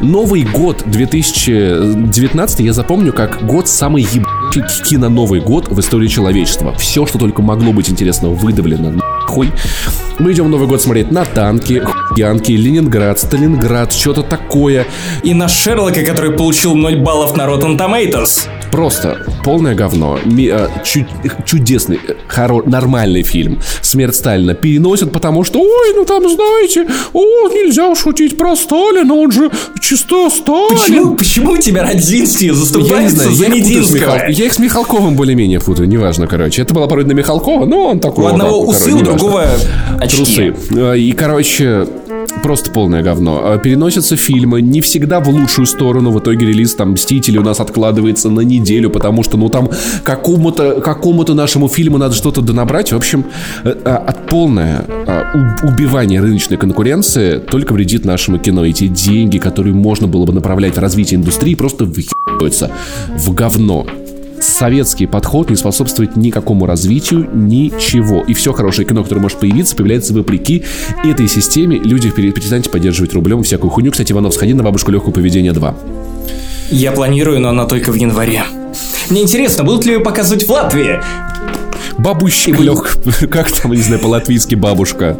[0.00, 6.74] Новый год 2019 я запомню как год самый ебучий кино-новый год в истории человечества.
[6.74, 9.50] Все, что только могло быть интересного, выдавлено нахуй.
[10.18, 14.86] Мы идем в Новый год смотреть на танки, хуянки, Ленинград, Сталинград, что-то такое.
[15.22, 18.48] И на Шерлока, который получил 0 баллов на Rotten Tomatoes.
[18.70, 20.18] Просто полное говно.
[20.24, 21.06] Ми, э, чу,
[21.44, 23.60] чудесный, хоро, нормальный фильм.
[23.80, 29.30] Смерть Сталина переносят, потому что, ой, ну там, знаете, о, нельзя шутить про Сталина, он
[29.32, 29.50] же
[29.80, 30.78] чисто Сталин.
[30.78, 34.14] Почему, почему у тебя Родзинский заступается я не знаю, за Мединского?
[34.14, 34.18] Михал...
[34.28, 36.62] Я их с Михалковым более-менее путаю, неважно, короче.
[36.62, 38.24] Это была порой на Михалкова, но он такой.
[38.24, 39.48] У одного вот, усы, у другого
[40.00, 40.16] очки.
[40.16, 40.54] Трусы.
[40.70, 41.86] Э, и, короче,
[42.46, 43.40] просто полное говно.
[43.42, 46.12] А переносятся фильмы не всегда в лучшую сторону.
[46.12, 49.68] В итоге релиз там Мстители у нас откладывается на неделю, потому что, ну, там
[50.04, 52.92] какому-то какому-то нашему фильму надо что-то донабрать.
[52.92, 53.24] В общем,
[53.64, 55.32] э, а, от полное а,
[55.64, 58.64] убивание рыночной конкуренции только вредит нашему кино.
[58.64, 62.70] Эти деньги, которые можно было бы направлять в развитие индустрии, просто выебываются
[63.16, 63.88] в говно
[64.40, 68.22] советский подход не способствует никакому развитию, ничего.
[68.26, 70.64] И все хорошее кино, которое может появиться, появляется вопреки
[71.04, 71.78] этой системе.
[71.78, 73.92] Люди перестаньте поддерживать рублем всякую хуйню.
[73.92, 75.76] Кстати, Иванов, сходи на бабушку легкого поведения 2.
[76.70, 78.42] Я планирую, но она только в январе.
[79.10, 81.00] Мне интересно, будут ли ее показывать в Латвии?
[81.98, 82.98] Бабущик лег.
[83.30, 85.16] Как там, не знаю, по-латвийски бабушка?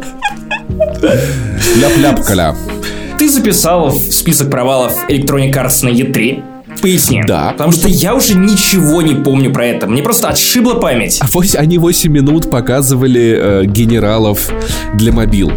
[1.75, 2.55] Ляп-ляп-каля.
[3.17, 6.56] Ты записал в список провалов Electronic Arts на E3.
[6.81, 7.23] Поясни.
[7.27, 7.51] Да.
[7.51, 9.87] Потому что я уже ничего не помню про это.
[9.87, 11.19] Мне просто отшибла память.
[11.21, 11.27] А
[11.59, 14.49] они 8 минут показывали э, генералов
[14.95, 15.51] для мобил.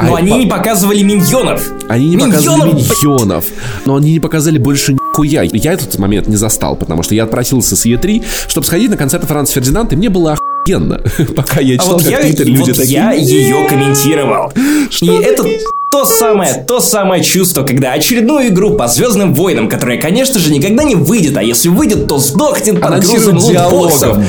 [0.00, 0.34] Но а, они по...
[0.36, 1.72] не показывали миньонов.
[1.88, 3.44] Они не миньонов, показывали миньонов.
[3.84, 5.42] Но они не показали больше нихуя.
[5.42, 9.24] Я этот момент не застал, потому что я отпросился с Е3, чтобы сходить на концерт
[9.24, 10.37] Франца Фердинанда, и мне было
[10.68, 11.00] охуенно.
[11.36, 12.92] Пока я читал, а вот как я, Твиттер люди вот такие...
[12.94, 14.52] я ее комментировал.
[14.90, 15.44] Что и это
[15.90, 20.84] то самое, то самое чувство, когда очередную игру по Звездным войнам, которая, конечно же, никогда
[20.84, 24.24] не выйдет, а если выйдет, то сдохнет под грузом диалогом,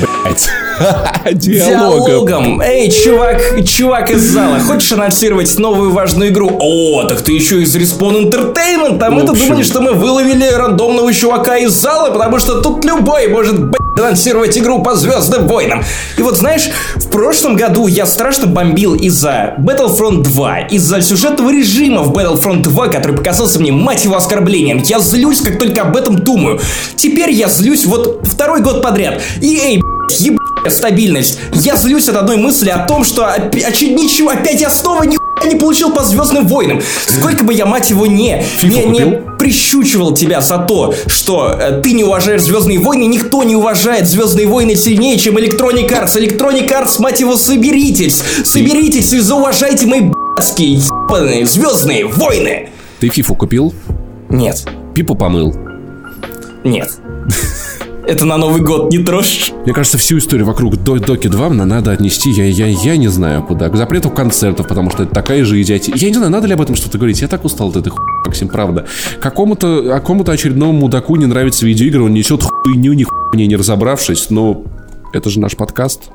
[1.33, 2.61] Диалогом.
[2.61, 6.49] Эй, чувак, чувак из зала, хочешь анонсировать новую важную игру?
[6.59, 11.57] О, так ты еще из Respawn Entertainment, а мы-то думали, что мы выловили рандомного чувака
[11.57, 13.59] из зала, потому что тут любой может,
[13.99, 15.83] анонсировать игру по Звездным войнам.
[16.17, 22.03] И вот знаешь, в прошлом году я страшно бомбил из-за Battlefront 2, из-за сюжетного режима
[22.03, 24.81] в Battlefront 2, который показался мне, мать его, оскорблением.
[24.83, 26.59] Я злюсь, как только об этом думаю.
[26.95, 29.21] Теперь я злюсь вот второй год подряд.
[29.41, 29.81] И эй,
[30.19, 31.39] еб стабильность.
[31.53, 35.55] Я злюсь от одной мысли о том, что опять ничего, опять я снова ни не
[35.55, 36.81] получил по Звездным войнам.
[37.05, 41.93] Сколько бы я, мать его, не, не, не прищучивал тебя за то, что э, ты
[41.93, 46.17] не уважаешь Звездные войны, никто не уважает Звездные войны сильнее, чем Electronic Arts.
[46.17, 52.69] Electronic Arts, мать его, соберитесь, соберитесь и зауважайте мои б***ские ебаные Звездные войны.
[52.99, 53.73] Ты фифу купил?
[54.29, 54.65] Нет.
[54.93, 55.55] Пипу помыл?
[56.63, 56.89] Нет.
[58.09, 59.51] Это на Новый год не трожь.
[59.65, 63.69] Мне кажется, всю историю вокруг Доки 2 надо отнести, я, я, я не знаю куда,
[63.69, 65.93] к запрету концертов, потому что это такая же идиотия.
[65.95, 67.21] Я не знаю, надо ли об этом что-то говорить.
[67.21, 68.87] Я так устал от этой хуйни, Максим, правда.
[69.21, 74.63] Какому-то какому-то очередному мудаку не нравятся видеоигры, он несет хуйню, ни хуйни не разобравшись, но
[75.13, 76.09] это же наш подкаст.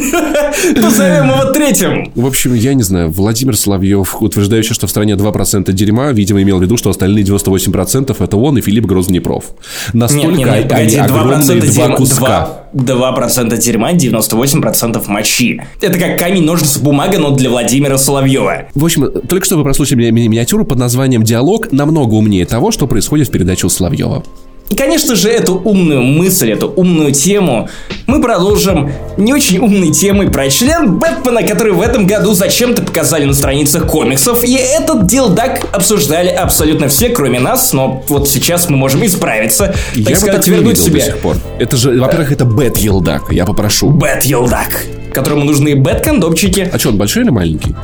[0.76, 2.12] Назовем его третьим.
[2.14, 3.10] В общем, я не знаю.
[3.10, 8.16] Владимир Соловьев, утверждающий, что в стране 2% дерьма, видимо, имел в виду, что остальные 98%
[8.18, 9.44] это он и Филипп Грознепров.
[9.92, 12.56] Настолько нет, нет, нет, погоди, они огромные два куска.
[12.74, 15.60] 2% дерьма, 98% мочи.
[15.80, 18.68] Это как камень, ножницы, бумага, но для Владимира Соловьева.
[18.74, 22.70] В общем, только что вы прослушали ми- ми- миниатюру под названием «Диалог» намного умнее того,
[22.70, 24.22] что происходит в передаче у Соловьева.
[24.70, 27.68] И, конечно же, эту умную мысль, эту умную тему
[28.06, 33.24] мы продолжим не очень умной темой про член Бэтмена, который в этом году зачем-то показали
[33.24, 34.44] на страницах комиксов.
[34.44, 39.66] И этот дилдак обсуждали абсолютно все, кроме нас, но вот сейчас мы можем исправиться.
[39.66, 41.00] Так я сказать, бы так вернуть себе.
[41.00, 41.36] До сих пор.
[41.58, 43.90] Это же, во-первых, это Бэт Елдак, я попрошу.
[43.90, 46.70] Бэт Елдак которому нужны бэт-кондомчики.
[46.72, 47.74] А что, он большой или маленький?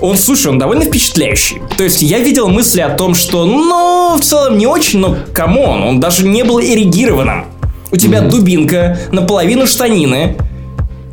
[0.00, 1.60] Он, слушай, он довольно впечатляющий.
[1.76, 5.61] То есть я видел мысли о том, что, ну, в целом не очень, но come
[5.61, 7.46] on, он даже не был эрегированным.
[7.92, 8.30] У тебя mm-hmm.
[8.30, 10.36] дубинка, наполовину штанины,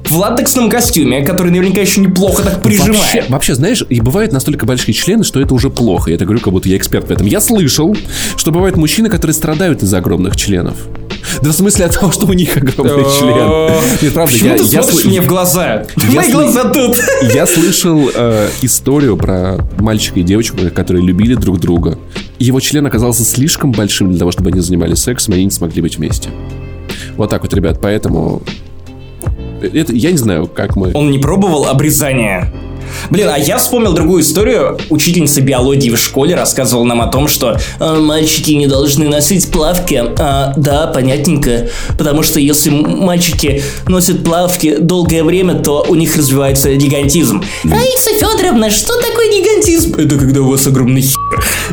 [0.10, 2.98] в латексном костюме, который наверняка еще неплохо так прижимает.
[2.98, 6.10] Вообще, вообще, знаешь, и бывают настолько большие члены, что это уже плохо.
[6.10, 7.28] Я это говорю, как будто я эксперт в этом.
[7.28, 7.96] Я слышал,
[8.36, 10.76] что бывают мужчины, которые страдают из-за огромных членов.
[11.42, 13.74] Да в смысле от того, что у них огромный член.
[14.02, 15.86] Нет, правда, Почему я, ты я смотришь мне в глаза?
[15.96, 16.98] Мои глаза тут.
[17.34, 21.98] Я слышал э, историю про мальчика и девочку, которые любили друг друга.
[22.40, 25.82] Его член оказался слишком большим для того, чтобы они занимались сексом, и они не смогли
[25.82, 26.30] быть вместе.
[27.18, 28.42] Вот так вот, ребят, поэтому...
[29.62, 30.92] Это, я не знаю, как мы...
[30.94, 32.52] Он не пробовал обрезание?
[33.10, 34.78] Блин, а я вспомнил другую историю.
[34.90, 40.04] Учительница биологии в школе рассказывала нам о том, что э, мальчики не должны носить плавки.
[40.20, 41.70] А, да, понятненько.
[41.98, 47.44] Потому что если мальчики носят плавки долгое время, то у них развивается гигантизм.
[47.64, 49.96] Раиса Федоровна, что такое гигантизм?
[49.96, 51.18] Это когда у вас огромный хер.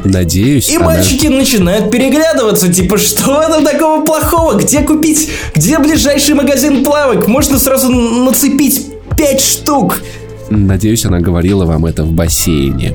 [0.04, 0.68] Надеюсь.
[0.68, 0.86] И она...
[0.86, 4.54] мальчики начинают переглядываться, типа, что там такого плохого?
[4.54, 5.30] Где купить?
[5.54, 7.26] Где ближайший магазин плавок?
[7.28, 10.02] Можно сразу нацепить пять штук.
[10.50, 12.94] Надеюсь, она говорила вам это в бассейне.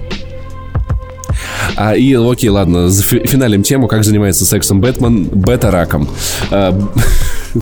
[1.75, 6.09] А, и окей, ладно, финалем тему, как занимается сексом Бэтмен бета-раком.
[6.51, 6.77] А,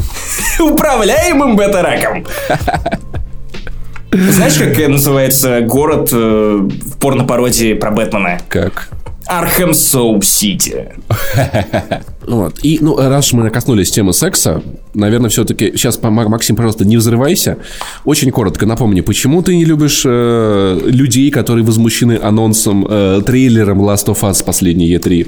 [0.60, 2.26] Управляемым бета-раком.
[4.12, 8.40] Знаешь, как называется город э, в порно-пародии про Бэтмена?
[8.48, 8.90] Как?
[9.28, 10.94] Архем Соуп Сити.
[12.28, 12.60] Вот.
[12.62, 14.62] И, ну, раз мы коснулись темы секса,
[14.94, 15.72] наверное, все-таки...
[15.78, 17.58] Сейчас, Максим, пожалуйста, не взрывайся.
[18.04, 24.08] Очень коротко напомни, почему ты не любишь э, людей, которые возмущены анонсом, э, трейлером Last
[24.08, 25.26] of Us последней E3?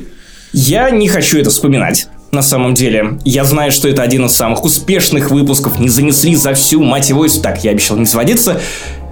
[0.51, 2.09] Я не хочу это вспоминать.
[2.31, 6.53] На самом деле, я знаю, что это один из самых успешных выпусков, не занесли за
[6.53, 8.59] всю, мать его, так, я обещал не сводиться.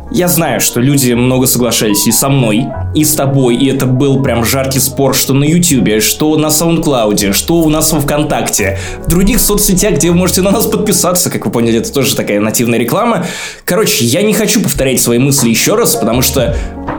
[0.10, 4.24] Я знаю, что люди много соглашались и со мной, и с тобой, и это был
[4.24, 9.10] прям жаркий спор, что на Ютубе, что на Саундклауде, что у нас во Вконтакте, в
[9.10, 12.80] других соцсетях, где вы можете на нас подписаться, как вы поняли, это тоже такая нативная
[12.80, 13.26] реклама.
[13.65, 16.56] Короче, я не хочу повторять свои мысли еще раз, потому что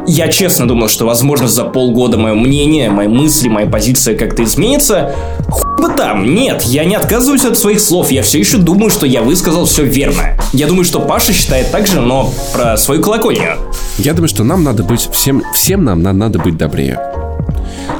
[0.07, 5.15] я честно думал, что, возможно, за полгода мое мнение, мои мысли, моя позиция как-то изменится.
[5.49, 9.23] Хуй там, нет, я не отказываюсь от своих слов, я все еще думаю, что я
[9.23, 10.37] высказал все верно.
[10.53, 13.59] Я думаю, что Паша считает так же, но про свою колокольню.
[13.99, 16.99] Я думаю, что нам надо быть всем, всем нам надо быть добрее.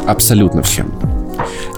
[0.07, 1.08] Абсолютно всем.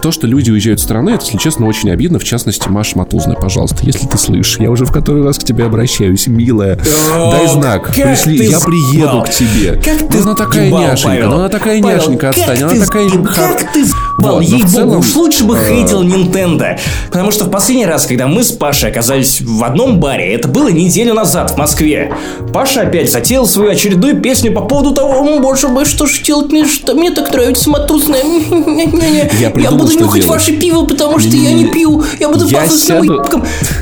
[0.02, 2.18] То, что люди уезжают в страны, это, если честно, очень обидно.
[2.18, 5.64] В частности, Маша Матузная, пожалуйста, если ты слышишь, я уже в который раз к тебе
[5.64, 6.78] обращаюсь, милая.
[7.14, 9.80] О, дай знак, пришли, я приеду к тебе.
[9.82, 13.08] Как ты она такая няшенька, ну, она такая няшенька, отстань, она такая...
[13.10, 13.84] Как ты
[14.18, 16.78] вот, ей-богу, уж лучше бы э, хейтил Nintendo.
[17.08, 20.68] Потому что в последний раз, когда мы с Пашей оказались в одном баре, это было
[20.68, 22.12] неделю назад в Москве,
[22.52, 26.66] Паша опять затеял свою очередную песню по поводу того, боже мой, что же делать мне,
[26.66, 28.22] что мне так нравится матузная.
[29.40, 32.02] Я, я буду нюхать ваше пиво, потому что я не пью.
[32.18, 33.22] Я буду пахнуть сяду...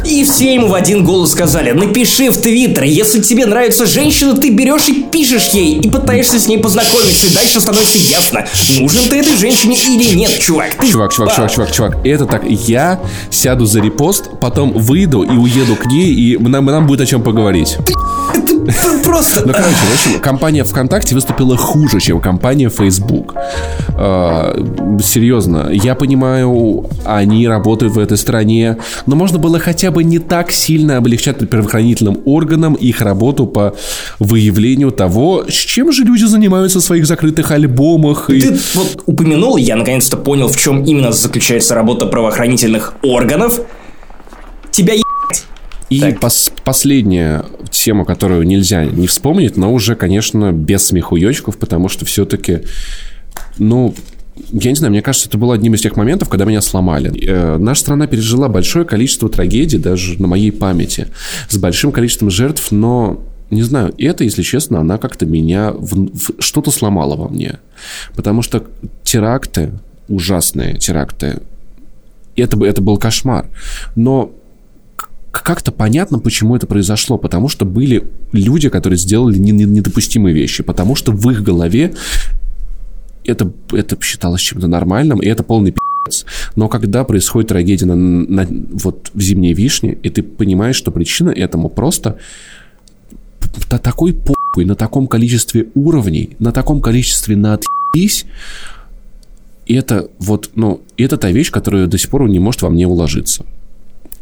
[0.04, 4.50] И все ему в один голос сказали, напиши в Твиттер, если тебе нравится женщина, ты
[4.50, 8.46] берешь и пишешь ей, и пытаешься с ней познакомиться, и дальше становится ясно,
[8.80, 10.90] нужен ты этой женщине или нет чувак, ты...
[10.90, 11.96] Чувак, чувак, чувак, чувак, чувак.
[12.04, 16.86] Это так, я сяду за репост, потом выйду и уеду к ней, и нам, нам
[16.86, 17.76] будет о чем поговорить.
[19.04, 19.46] Просто...
[19.46, 23.34] Ну, короче, в общем, компания ВКонтакте выступила хуже, чем компания Facebook.
[23.90, 24.54] А,
[25.02, 30.52] серьезно, я понимаю, они работают в этой стране, но можно было хотя бы не так
[30.52, 33.74] сильно облегчать правоохранительным органам их работу по
[34.18, 38.26] выявлению того, с чем же люди занимаются в своих закрытых альбомах.
[38.26, 38.58] Ты и...
[38.74, 43.60] вот упомянул, я наконец-то понял, в чем именно заключается работа правоохранительных органов.
[44.70, 44.94] Тебя
[45.90, 52.04] и пос последняя тема, которую нельзя не вспомнить, но уже, конечно, без смехуёчков, потому что
[52.04, 52.60] все-таки,
[53.58, 53.94] ну,
[54.52, 57.12] я не знаю, мне кажется, это было одним из тех моментов, когда меня сломали.
[57.26, 61.08] Э, наша страна пережила большое количество трагедий, даже на моей памяти,
[61.48, 66.32] с большим количеством жертв, но не знаю, это, если честно, она как-то меня в, в,
[66.40, 67.58] что-то сломала во мне.
[68.14, 68.66] Потому что
[69.02, 69.72] теракты,
[70.08, 71.40] ужасные теракты,
[72.36, 73.46] это, это был кошмар.
[73.96, 74.32] Но
[75.30, 77.16] как-то понятно, почему это произошло.
[77.16, 80.62] Потому что были люди, которые сделали недопустимые вещи.
[80.62, 81.94] Потому что в их голове
[83.28, 86.26] это, это считалось чем-то нормальным, и это полный пи***ц.
[86.56, 91.30] Но когда происходит трагедия на, на, вот в «Зимней вишне», и ты понимаешь, что причина
[91.30, 92.18] этому просто
[93.70, 97.58] на такой похуй, на таком количестве уровней, на таком количестве на
[97.94, 102.86] и это вот, ну, это та вещь, которая до сих пор не может во мне
[102.86, 103.44] уложиться.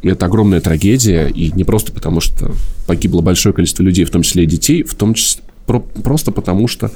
[0.02, 2.52] Это огромная трагедия, и не просто потому, что
[2.86, 6.68] погибло большое количество людей, в том числе и детей, в том числе про, просто потому,
[6.68, 6.90] что...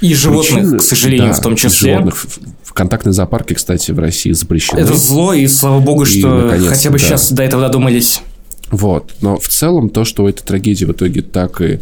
[0.00, 1.92] И животных, причины, к сожалению, да, в том числе.
[1.92, 2.26] животных.
[2.64, 4.80] В контактные зоопарки, кстати, в России запрещены.
[4.80, 7.04] Это зло, и слава богу, что и, хотя бы да.
[7.04, 8.22] сейчас до этого додумались.
[8.70, 9.12] Вот.
[9.20, 11.80] Но в целом то, что у этой трагедии в итоге так и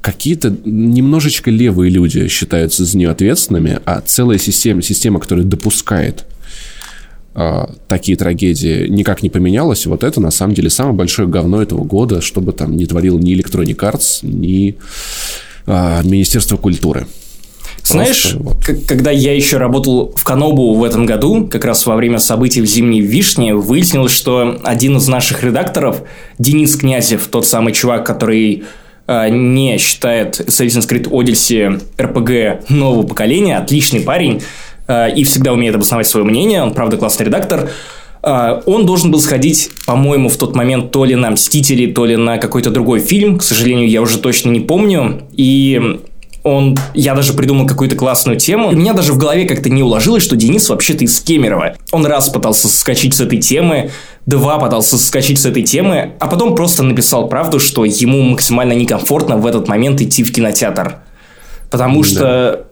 [0.00, 6.24] какие-то немножечко левые люди считаются за нее ответственными, а целая система, система которая допускает
[7.34, 9.86] э, такие трагедии, никак не поменялась.
[9.86, 13.34] Вот это, на самом деле, самое большое говно этого года, чтобы там не творил ни
[13.34, 14.76] Electronic Arts, ни
[15.66, 17.06] э, Министерство культуры.
[17.84, 18.36] Знаешь,
[18.86, 22.66] когда я еще работал в Канобу в этом году, как раз во время событий в
[22.66, 26.02] Зимней Вишне, выяснилось, что один из наших редакторов,
[26.38, 28.64] Денис Князев, тот самый чувак, который
[29.06, 34.42] э, не считает Assassin's Creed Odyssey RPG нового поколения, отличный парень,
[34.86, 37.70] э, и всегда умеет обосновать свое мнение, он, правда, классный редактор,
[38.22, 42.16] э, он должен был сходить, по-моему, в тот момент то ли на «Мстители», то ли
[42.16, 45.98] на какой-то другой фильм, к сожалению, я уже точно не помню, и
[46.44, 48.68] он, я даже придумал какую-то классную тему.
[48.68, 51.76] У меня даже в голове как-то не уложилось, что Денис вообще-то из Кемерово.
[51.92, 53.90] Он раз пытался соскочить с этой темы,
[54.26, 59.36] два пытался соскочить с этой темы, а потом просто написал правду, что ему максимально некомфортно
[59.36, 60.96] в этот момент идти в кинотеатр.
[61.70, 62.08] Потому да.
[62.08, 62.66] что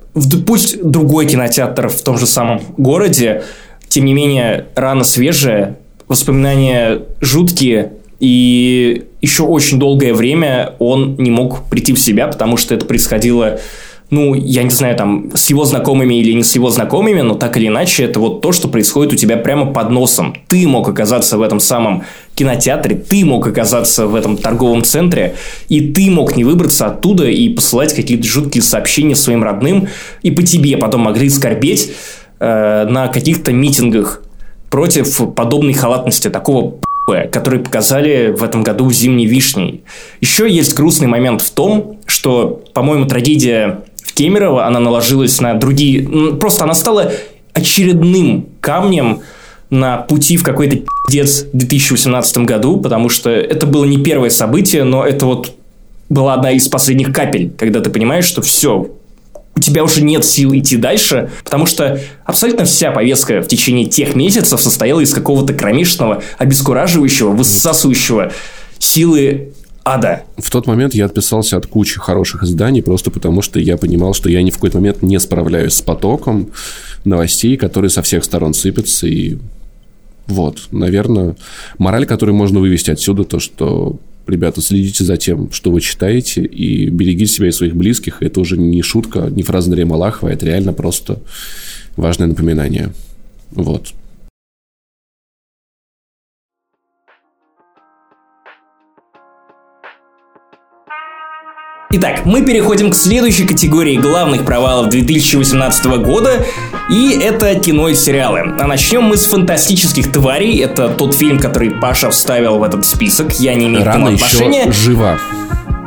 [0.46, 3.44] пусть другой кинотеатр в том же самом городе,
[3.88, 5.76] тем не менее, рано свежее,
[6.08, 12.74] воспоминания жуткие, и еще очень долгое время он не мог прийти в себя, потому что
[12.74, 13.60] это происходило
[14.10, 17.56] ну, я не знаю, там, с его знакомыми или не с его знакомыми, но так
[17.56, 20.34] или иначе, это вот то, что происходит у тебя прямо под носом.
[20.48, 22.04] Ты мог оказаться в этом самом
[22.34, 25.36] кинотеатре, ты мог оказаться в этом торговом центре,
[25.68, 29.86] и ты мог не выбраться оттуда и посылать какие-то жуткие сообщения своим родным,
[30.22, 31.92] и по тебе потом могли скорбеть
[32.40, 34.24] э, на каких-то митингах
[34.70, 36.80] против подобной халатности такого
[37.30, 39.82] которые показали в этом году «Зимней вишней».
[40.20, 46.34] Еще есть грустный момент в том, что, по-моему, трагедия в Кемерово, она наложилась на другие...
[46.36, 47.12] Просто она стала
[47.52, 49.20] очередным камнем
[49.70, 54.84] на пути в какой-то пиздец в 2018 году, потому что это было не первое событие,
[54.84, 55.52] но это вот
[56.08, 58.90] была одна из последних капель, когда ты понимаешь, что все,
[59.60, 64.14] у тебя уже нет сил идти дальше, потому что абсолютно вся повестка в течение тех
[64.16, 68.32] месяцев состояла из какого-то кромешного, обескураживающего, высасывающего
[68.78, 69.52] силы
[69.84, 70.22] ада.
[70.38, 74.30] В тот момент я отписался от кучи хороших изданий, просто потому что я понимал, что
[74.30, 76.52] я ни в какой-то момент не справляюсь с потоком
[77.04, 79.08] новостей, которые со всех сторон сыпятся.
[79.08, 79.36] И
[80.26, 81.36] вот, наверное,
[81.76, 83.98] мораль, которую можно вывести отсюда, то, что
[84.30, 88.22] ребята, следите за тем, что вы читаете, и берегите себя и своих близких.
[88.22, 91.20] Это уже не шутка, не фраза Дарья Малахова, это реально просто
[91.96, 92.92] важное напоминание.
[93.50, 93.92] Вот.
[101.92, 106.46] Итак, мы переходим к следующей категории главных провалов 2018 года,
[106.88, 108.54] и это кино и сериалы.
[108.60, 110.56] А начнем мы с «Фантастических тварей».
[110.60, 114.06] Это тот фильм, который Паша вставил в этот список, я не имею Рано к тому
[114.14, 114.66] отношения.
[114.66, 115.18] Еще жива.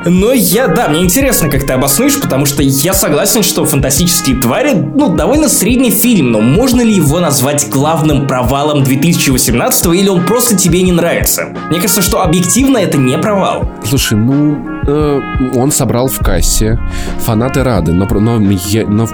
[0.06, 4.74] Но я, да, мне интересно, как ты обоснуешь, потому что я согласен, что «Фантастические твари»,
[4.74, 10.58] ну, довольно средний фильм, но можно ли его назвать главным провалом 2018 или он просто
[10.58, 11.56] тебе не нравится?
[11.70, 13.72] Мне кажется, что объективно это не провал.
[13.86, 15.22] Слушай, ну, э,
[15.56, 16.80] он собрал в кассе,
[17.20, 19.08] фанаты рады, но, но, я, но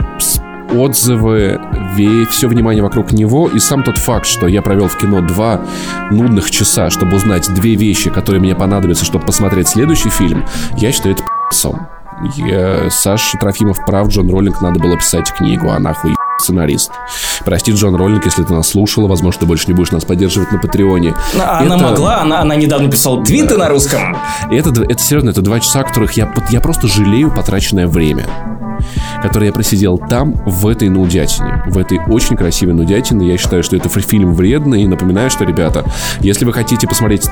[0.71, 1.59] отзывы,
[2.29, 5.61] все внимание вокруг него, и сам тот факт, что я провел в кино два
[6.11, 10.45] нудных часа, чтобы узнать две вещи, которые мне понадобятся, чтобы посмотреть следующий фильм,
[10.77, 11.87] я считаю это пи***цом.
[12.89, 16.91] Саша Трофимов прав, Джон Роллинг надо было писать книгу, а нахуй сценарист.
[17.45, 20.59] Прости, Джон Роллинг, если ты нас слушала, возможно, ты больше не будешь нас поддерживать на
[20.59, 21.15] Патреоне.
[21.35, 21.83] Она это...
[21.83, 23.65] могла, она, она недавно писала твиты да.
[23.65, 24.17] на русском.
[24.51, 28.27] Это, это серьезно, это два часа, которых я, я просто жалею потраченное время
[29.21, 31.63] который я просидел там, в этой нудятине.
[31.67, 33.27] В этой очень красивой нудятине.
[33.27, 34.83] Я считаю, что это фильм вредный.
[34.83, 35.83] И напоминаю, что, ребята,
[36.21, 37.29] если вы хотите посмотреть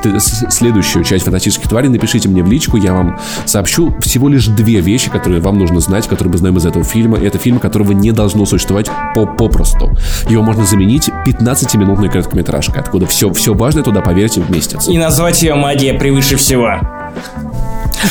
[0.49, 5.09] следующую часть «Фантастических тварей», напишите мне в личку, я вам сообщу всего лишь две вещи,
[5.09, 7.17] которые вам нужно знать, которые мы знаем из этого фильма.
[7.17, 9.95] Это фильм, которого не должно существовать по попросту.
[10.29, 14.91] Его можно заменить 15-минутной короткометражкой, откуда все, все важное туда, поверьте, вместится.
[14.91, 16.79] И назвать ее «Магия превыше всего».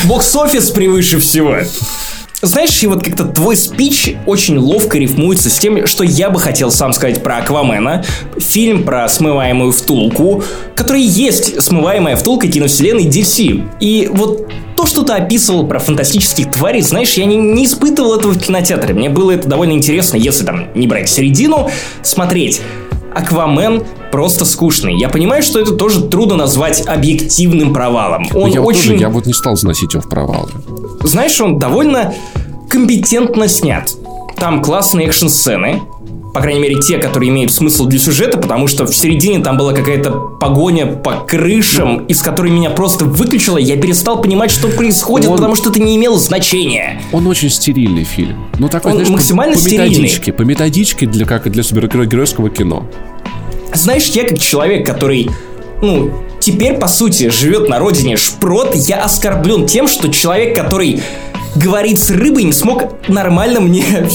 [0.05, 1.57] Бокс-офис превыше всего.
[2.41, 6.69] Знаешь, и вот как-то твой спич очень ловко рифмуется с тем, что я бы хотел
[6.69, 8.05] сам сказать про Аквамена,
[8.37, 10.43] фильм про смываемую втулку,
[10.75, 13.67] который есть смываемая втулка киновселенной DC.
[13.79, 18.33] И вот то, что ты описывал про фантастических тварей, знаешь, я не, не испытывал этого
[18.33, 18.93] в кинотеатре.
[18.93, 21.71] Мне было это довольно интересно, если там не брать середину,
[22.03, 22.61] смотреть.
[23.15, 24.97] Аквамен просто скучный.
[24.97, 28.27] Я понимаю, что это тоже трудно назвать объективным провалом.
[28.33, 28.81] Он я очень...
[28.81, 30.49] Вот тоже, я вот не стал заносить его в провалы.
[31.03, 32.13] Знаешь, он довольно
[32.69, 33.89] компетентно снят.
[34.37, 35.81] Там классные экшн-сцены,
[36.37, 39.73] По крайней мере, те, которые имеют смысл для сюжета, потому что в середине там была
[39.73, 43.57] какая-то погоня по крышам, из которой меня просто выключило.
[43.57, 45.37] Я перестал понимать, что происходит, Он...
[45.37, 47.01] потому что это не имело значения.
[47.11, 48.45] Он очень стерильный фильм.
[48.59, 49.89] Ну, такой, Он знаешь, максимально по, по стерильный.
[49.89, 52.85] методичке, по методичке для, как и для супергеройского кино.
[53.73, 55.31] Знаешь, я как человек, который
[55.81, 61.01] ну, теперь, по сути, живет на родине шпрот, я оскорблен тем, что человек, который
[61.55, 63.83] говорит с рыбой, не смог нормально мне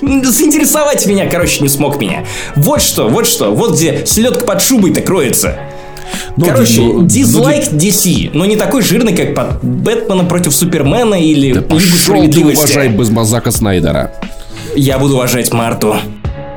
[0.00, 2.24] заинтересовать меня, короче, не смог меня.
[2.56, 5.58] Вот что, вот что, вот где селедка под шубой-то кроется.
[6.36, 10.54] Ну, Короче, но, ну, дизлайк ну, DC, но не такой жирный, как под Бэтмена против
[10.54, 12.58] Супермена или да Лигу справедливости.
[12.58, 14.12] уважай Базмазака Снайдера.
[14.74, 15.96] Я буду уважать Марту.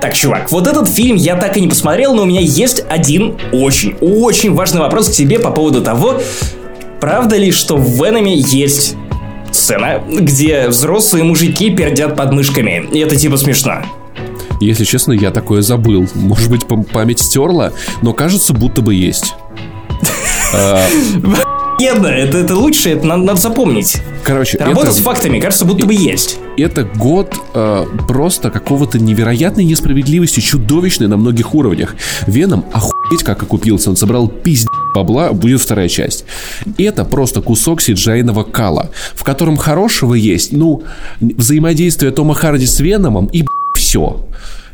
[0.02, 3.38] Так, чувак, вот этот фильм я так и не посмотрел, но у меня есть один
[3.52, 6.22] очень-очень важный вопрос к тебе по поводу того,
[7.00, 8.96] правда ли, что в Веноме есть
[9.66, 12.88] сцена, где взрослые мужики пердят под мышками.
[12.92, 13.82] И это типа смешно.
[14.62, 16.08] Если честно, я такое забыл.
[16.14, 16.62] Может быть,
[16.92, 19.34] память стерла, но кажется, будто бы есть.
[20.54, 23.98] Охуенно, это, это лучше, это надо, надо запомнить.
[24.24, 26.38] Короче, Работа это, с фактами, кажется, будто бы есть.
[26.58, 31.96] Это год э, просто какого-то невероятной несправедливости, чудовищной на многих уровнях.
[32.28, 36.26] Веном охуеть как окупился, он собрал пиздец бабла, будет вторая часть.
[36.78, 40.84] Это просто кусок сиджайного кала, в котором хорошего есть, ну,
[41.20, 43.44] взаимодействие Тома Харди с Веномом и
[43.76, 44.26] все.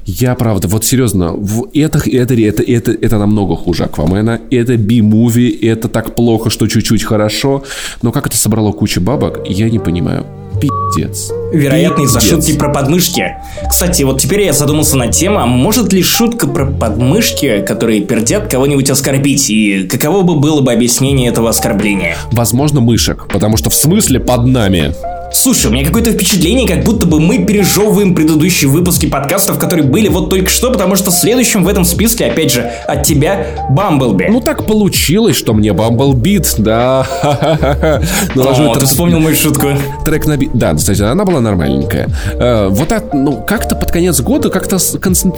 [0.06, 4.40] Я, правда, вот серьезно, в это, это, это, это, это намного хуже Аквамена.
[4.50, 7.64] Это би-муви, это так плохо, что чуть-чуть хорошо.
[8.02, 10.26] Но как это собрало кучу бабок, я не понимаю.
[10.62, 11.32] Пиздец.
[11.52, 13.38] Вероятно, из-за шутки про подмышки.
[13.70, 18.50] Кстати, вот теперь я задумался над тем, а может ли шутка про подмышки, которые пердят,
[18.50, 19.50] кого-нибудь оскорбить?
[19.50, 22.16] И каково бы было бы объяснение этого оскорбления?
[22.32, 24.94] Возможно, мышек, потому что в смысле под нами.
[25.34, 30.10] Слушай, у меня какое-то впечатление, как будто бы мы пережевываем предыдущие выпуски подкастов, которые были
[30.10, 34.28] вот только что, потому что следующим в этом списке, опять же, от тебя Бамблби.
[34.30, 37.08] Ну так получилось, что мне Бамблбит, да.
[38.36, 39.68] О, ты вспомнил мою шутку.
[40.04, 40.52] Трек на бит.
[40.54, 42.10] Да, кстати, она была нормальненькая.
[42.34, 44.80] Э, вот так, ну, как-то под конец года, как-то,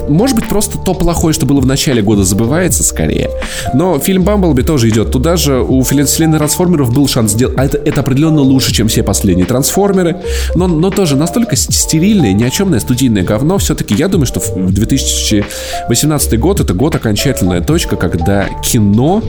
[0.10, 3.30] может быть, просто то плохое, что было в начале года, забывается скорее.
[3.76, 5.62] Но фильм Бамблби тоже идет туда же.
[5.62, 7.56] У вселенной трансформеров был шанс сделать...
[7.58, 10.18] А это, это определенно лучше, чем все последние трансформеры трансформеры,
[10.56, 13.58] но, но тоже настолько стерильное, ни о чемное студийное говно.
[13.58, 19.22] Все-таки я думаю, что в 2018 год это год окончательная точка, когда кино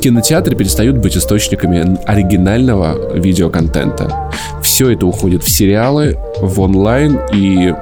[0.00, 4.30] кинотеатры перестают быть источниками оригинального видеоконтента.
[4.74, 7.72] Все это уходит в сериалы, в онлайн, и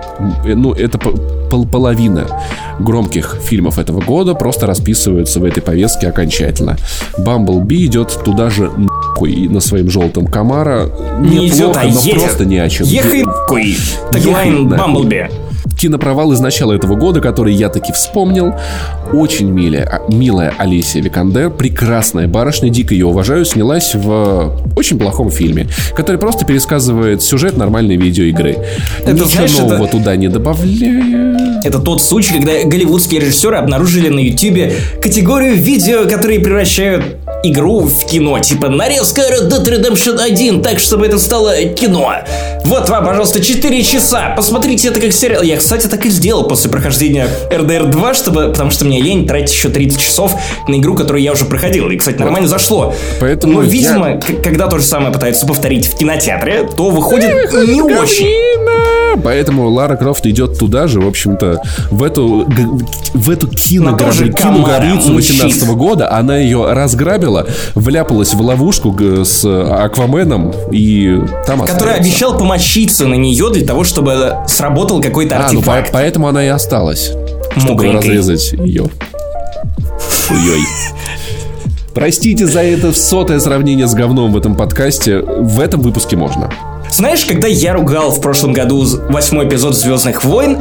[0.44, 2.26] ну, это пол половина
[2.80, 6.76] громких фильмов этого года просто расписываются в этой повестке окончательно.
[7.16, 10.90] Бамблби идет туда же нахуй на своем желтом Камара.
[11.20, 12.24] Не идет, а но едет.
[12.24, 12.86] просто ни о чем.
[12.86, 13.74] Ехай нахуй.
[14.10, 15.30] Таглайн Бамблби
[15.78, 18.54] кинопровал из начала этого года, который я таки вспомнил.
[19.12, 25.68] Очень милая, милая Алисия Викандер, прекрасная барышня, дико ее уважаю, снялась в очень плохом фильме,
[25.94, 28.58] который просто пересказывает сюжет нормальной видеоигры.
[29.00, 29.92] Это, Ничего знаешь, нового это...
[29.92, 31.62] туда не добавляя.
[31.64, 38.04] Это тот случай, когда голливудские режиссеры обнаружили на YouTube категорию видео, которые превращают игру в
[38.06, 42.12] кино, типа нарезка Red Dead Redemption 1, так, чтобы это стало кино.
[42.64, 45.42] Вот вам, пожалуйста, 4 часа, посмотрите это как сериал.
[45.42, 49.52] Я, кстати, так и сделал после прохождения RDR 2, чтобы, потому что мне лень тратить
[49.52, 50.34] еще 30 часов
[50.68, 51.90] на игру, которую я уже проходил.
[51.90, 52.94] И, кстати, нормально зашло.
[53.20, 54.20] Поэтому Но, видимо, я...
[54.42, 58.52] когда то же самое пытаются повторить в кинотеатре, то выходит не очень.
[59.22, 62.46] Поэтому Лара Крофт идет туда же, в общем-то, в эту,
[63.14, 66.10] в эту киногорицу 18 года.
[66.10, 67.31] Она ее разграбила,
[67.74, 72.00] вляпалась в ловушку с Акваменом и там Который остается.
[72.02, 75.68] обещал помочиться на нее для того, чтобы сработал какой-то артефакт.
[75.68, 77.12] А, ну по- поэтому она и осталась,
[77.56, 77.98] чтобы Мокренькой.
[78.18, 78.84] разрезать ее.
[80.30, 80.60] Ой-ой.
[81.94, 85.18] Простите за это сотое сравнение с говном в этом подкасте.
[85.20, 86.50] В этом выпуске можно.
[86.92, 90.58] Знаешь, когда я ругал в прошлом году восьмой эпизод Звездных войн,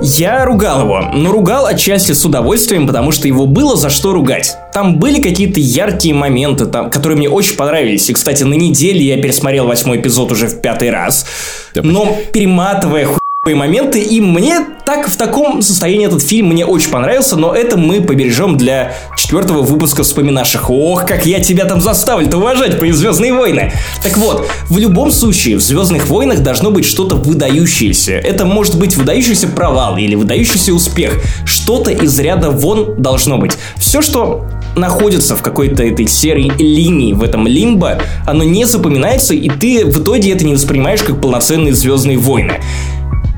[0.00, 4.54] я ругал его, но ругал отчасти с удовольствием, потому что его было за что ругать.
[4.72, 8.08] Там были какие-то яркие моменты, там, которые мне очень понравились.
[8.08, 11.26] И, кстати, на неделе я пересмотрел восьмой эпизод уже в пятый раз.
[11.74, 13.08] Но перематывая
[13.42, 17.76] хуй моменты, и мне так в таком состоянии этот фильм мне очень понравился, но это
[17.76, 18.94] мы побережем для
[19.26, 20.70] четвертого выпуска вспоминашек.
[20.70, 23.72] Ох, как я тебя там заставлю-то уважать по Звездные войны.
[24.00, 28.12] Так вот, в любом случае, в Звездных войнах должно быть что-то выдающееся.
[28.12, 31.20] Это может быть выдающийся провал или выдающийся успех.
[31.44, 33.58] Что-то из ряда вон должно быть.
[33.76, 34.46] Все, что
[34.76, 40.04] находится в какой-то этой серой линии, в этом лимбо, оно не запоминается, и ты в
[40.04, 42.60] итоге это не воспринимаешь как полноценные Звездные войны.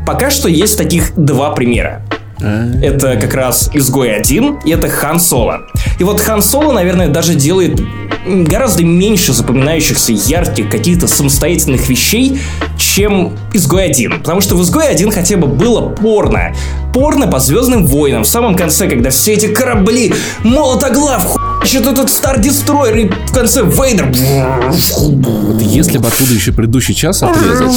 [0.07, 2.03] Пока что есть таких два примера.
[2.41, 5.63] Это как раз Изгой 1, и это Хан Соло.
[5.99, 7.81] И вот Хан Соло, наверное, даже делает
[8.27, 12.41] гораздо меньше запоминающихся ярких каких-то самостоятельных вещей,
[12.77, 14.21] чем Изгой 1.
[14.21, 16.55] Потому что в Изгой 1 хотя бы было порно.
[16.93, 18.25] Порно по Звездным войнам.
[18.25, 23.63] В самом конце, когда все эти корабли, молотоглав, хуячит этот Стар Дестройер, и в конце
[23.63, 24.07] Вейдер...
[24.07, 27.73] Вот если бы оттуда еще предыдущий час отрезать.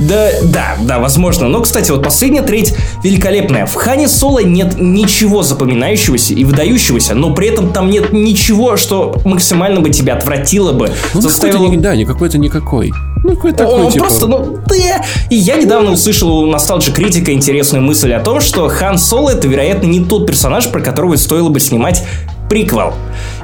[0.00, 1.48] Да, да, да, возможно.
[1.48, 3.66] Но, кстати, вот последняя треть великолепная.
[3.66, 9.20] В Хане Соло нет ничего запоминающегося и выдающегося, но при этом там нет ничего, что
[9.24, 10.90] максимально бы тебя отвратило бы.
[11.14, 11.66] Ну, заставило...
[11.66, 12.92] не, да, никакой-то никакой.
[13.22, 14.06] Ну, какой такой, Он типа...
[14.06, 15.04] просто, ну, да.
[15.28, 19.46] И я недавно услышал у ностальджи критика интересную мысль о том, что Хан Соло это,
[19.46, 22.02] вероятно, не тот персонаж, про которого стоило бы снимать
[22.50, 22.92] приквел.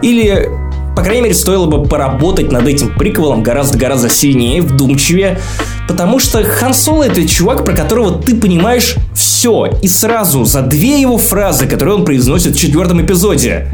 [0.03, 0.51] Или
[0.97, 5.39] по крайней мере, стоило бы поработать над этим приквелом гораздо-гораздо сильнее, вдумчивее,
[5.87, 10.99] потому что Хан Соло это чувак, про которого ты понимаешь все, и сразу за две
[10.99, 13.69] его фразы, которые он произносит в четвертом эпизоде.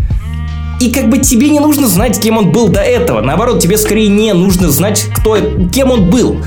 [0.80, 3.20] И как бы тебе не нужно знать, кем он был до этого.
[3.20, 5.38] Наоборот, тебе скорее не нужно знать, кто,
[5.72, 6.38] кем он был.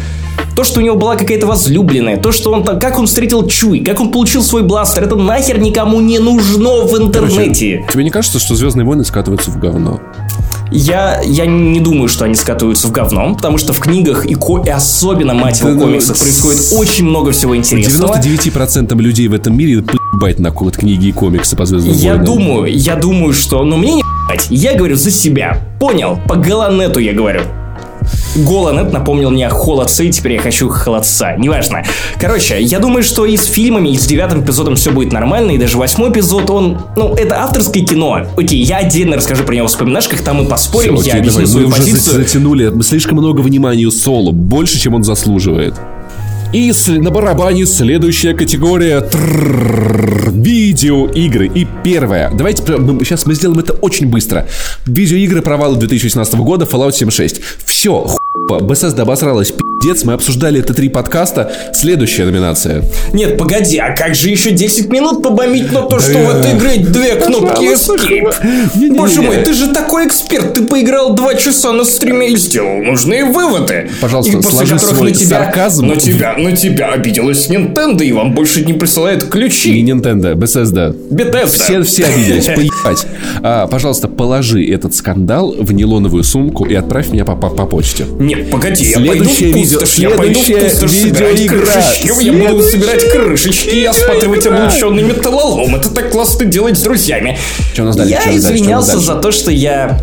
[0.56, 3.82] То, что у него была какая-то возлюбленная, то, что он там, как он встретил Чуй,
[3.82, 7.78] как он получил свой бластер, это нахер никому не нужно в интернете.
[7.80, 10.00] Короче, тебе не кажется, что Звездные войны скатываются в говно?
[10.72, 14.64] Я, я не думаю, что они скатываются в говно, потому что в книгах и, ко-
[14.66, 18.16] и особенно, мать его, ну, комиксах происходит очень много всего интересного.
[18.18, 22.26] 99% людей в этом мире поебать на код книги и комиксы по Звездным Я войнам.
[22.26, 23.64] думаю, я думаю, что...
[23.64, 24.04] Но мне не
[24.50, 25.60] я говорю за себя.
[25.80, 26.18] Понял?
[26.28, 27.42] По Галанету я говорю.
[28.36, 31.36] Голанет напомнил мне о холодце, и теперь я хочу холодца.
[31.38, 31.84] Неважно.
[32.20, 35.58] Короче, я думаю, что и с фильмами, и с девятым эпизодом все будет нормально, и
[35.58, 36.80] даже восьмой эпизод, он...
[36.96, 38.26] Ну, это авторское кино.
[38.38, 41.42] Окей, я отдельно расскажу про него в вспоминашках, там мы поспорим, все, окей, я объясню
[41.42, 42.16] давай, свою мы позицию.
[42.16, 45.76] уже затянули, мы слишком много внимания Соло, больше, чем он заслуживает.
[46.54, 49.02] И на барабане следующая категория
[50.32, 51.52] видеоигры.
[51.54, 52.32] И первая.
[52.32, 52.64] Давайте
[53.04, 54.48] сейчас мы сделаем это очень быстро.
[54.86, 57.42] Видеоигры провалы 2018 года Fallout 76.
[57.76, 58.08] Все,
[58.50, 61.52] Bethesda обосралась, пиздец, мы обсуждали это три подкаста.
[61.74, 62.84] Следующая номинация.
[63.14, 66.78] Нет, погоди, а как же еще 10 минут побомить на то, что в этой игре
[66.78, 68.96] две кнопки Escape?
[68.96, 73.26] Боже мой, ты же такой эксперт, ты поиграл два часа на стриме и сделал нужные
[73.26, 73.90] выводы.
[74.02, 75.88] Пожалуйста, сложи свой на тебя, сарказм.
[75.88, 79.82] На тебя, на тебя обиделась Nintendo, и вам больше не присылает ключи.
[79.82, 80.96] Не Nintendo, Bethesda.
[81.12, 81.48] Bethesda.
[81.48, 83.06] Все, все обиделись, поебать.
[83.44, 88.06] А, пожалуйста, положи этот скандал в нейлоновую сумку и отправь меня по, по, по почте.
[88.20, 92.64] Нет, погоди, Следующее я пойду видео, пустошь, я пойду в пустошь собирать крышечки, я буду
[92.64, 95.76] собирать крышечки и осматривать облученный металлолом.
[95.76, 97.38] Это так классно делать с друзьями.
[97.74, 98.14] Что у нас дальше?
[98.14, 100.00] Я извинялся за то, что я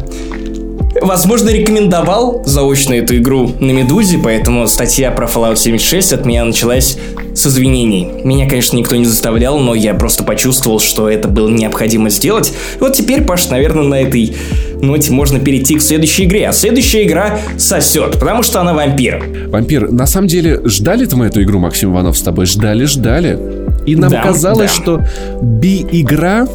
[1.01, 6.99] Возможно, рекомендовал заочно эту игру на Медузе, поэтому статья про Fallout 76 от меня началась
[7.35, 8.09] с извинений.
[8.25, 12.53] Меня, конечно, никто не заставлял, но я просто почувствовал, что это было необходимо сделать.
[12.79, 14.37] вот теперь, Паш, наверное, на этой
[14.83, 16.49] ноте можно перейти к следующей игре.
[16.49, 19.25] А следующая игра сосет, потому что она вампир.
[19.49, 22.47] Вампир, на самом деле, ждали-то мы эту игру, Максим Иванов, с тобой?
[22.47, 23.39] Ждали, ждали.
[23.87, 24.83] И нам да, казалось, да.
[24.83, 25.03] что
[25.41, 26.47] би-игра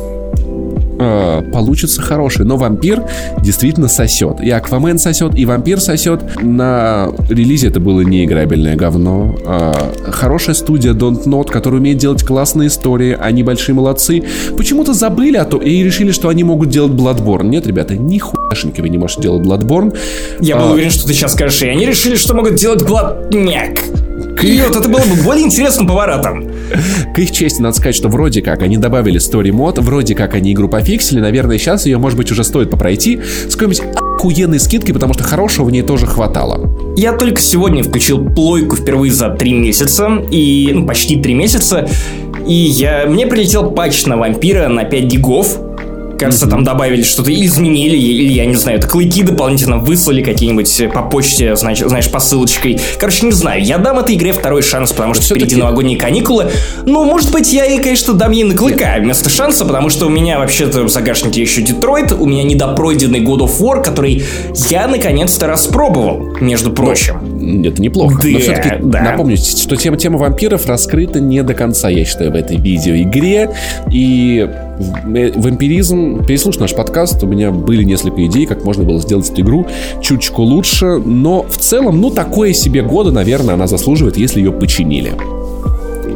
[0.99, 2.45] э, получится хороший.
[2.45, 3.03] Но вампир
[3.41, 4.41] действительно сосет.
[4.41, 6.21] И Аквамен сосет, и вампир сосет.
[6.41, 9.35] На релизе это было неиграбельное говно.
[9.45, 13.17] Э, хорошая студия Don't Not, которая умеет делать классные истории.
[13.19, 14.23] Они большие молодцы.
[14.55, 17.47] Почему-то забыли о том и решили, что они могут делать Bloodborne.
[17.47, 19.95] Нет, ребята, нихуяшеньки вы не можете делать Bloodborne.
[20.39, 20.61] Я а...
[20.61, 24.06] был уверен, что ты сейчас скажешь, и они решили, что могут делать Bloodняк.
[24.39, 26.45] Кьют, это было бы более интересным поворотом.
[27.15, 30.53] К их чести надо сказать, что вроде как они добавили story мод, вроде как они
[30.53, 33.19] игру пофиксили, наверное, сейчас ее, может быть, уже стоит попройти
[33.49, 36.95] с какой-нибудь охуенной скидкой, потому что хорошего в ней тоже хватало.
[36.95, 41.87] Я только сегодня включил плойку впервые за три месяца, и, ну, почти три месяца,
[42.47, 45.59] и я, мне прилетел патч на вампира на 5 гигов,
[46.17, 46.49] Кажется, mm-hmm.
[46.49, 51.03] там добавили что-то, изменили, или, я не знаю, это клыки дополнительно выслали какие-нибудь э, по
[51.03, 52.79] почте, значит, знаешь, посылочкой.
[52.99, 56.51] Короче, не знаю, я дам этой игре второй шанс, потому что впереди новогодние каникулы.
[56.85, 60.09] Но, может быть, я и, конечно, дам ей на клыка вместо шанса, потому что у
[60.09, 64.23] меня вообще-то в загашнике еще Детройт, у меня недопройденный God of War, который
[64.69, 67.19] я наконец-то распробовал, между прочим.
[67.21, 68.19] Ну, это неплохо.
[68.21, 69.01] Да, Но все-таки да.
[69.01, 73.51] напомню, что тема, тема вампиров раскрыта не до конца, я считаю, в этой видеоигре.
[73.91, 74.47] И
[74.79, 79.67] вампиризм, переслушай наш подкаст, у меня были несколько идей, как можно было сделать эту игру
[80.01, 85.13] чуточку лучше, но в целом, ну, такое себе года, наверное, она заслуживает, если ее починили.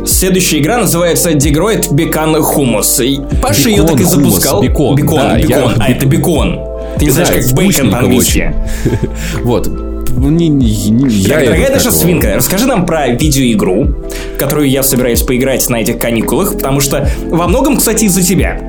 [0.06, 3.02] Следующая игра называется Degroid Бекан Хумус.
[3.42, 4.62] Паша ее так и запускал.
[4.62, 4.96] Бекон.
[4.96, 5.50] Бекон, да, бекон.
[5.50, 5.76] Я...
[5.78, 6.60] А, это бекон.
[6.98, 8.54] Ты не знаешь, как бейкон по-английски.
[9.44, 13.96] Вот Не, не, не, я Так, дорогая его- свинка, расскажи нам про видеоигру,
[14.38, 18.60] которую я собираюсь поиграть на этих каникулах, потому что во многом, кстати, из-за тебя.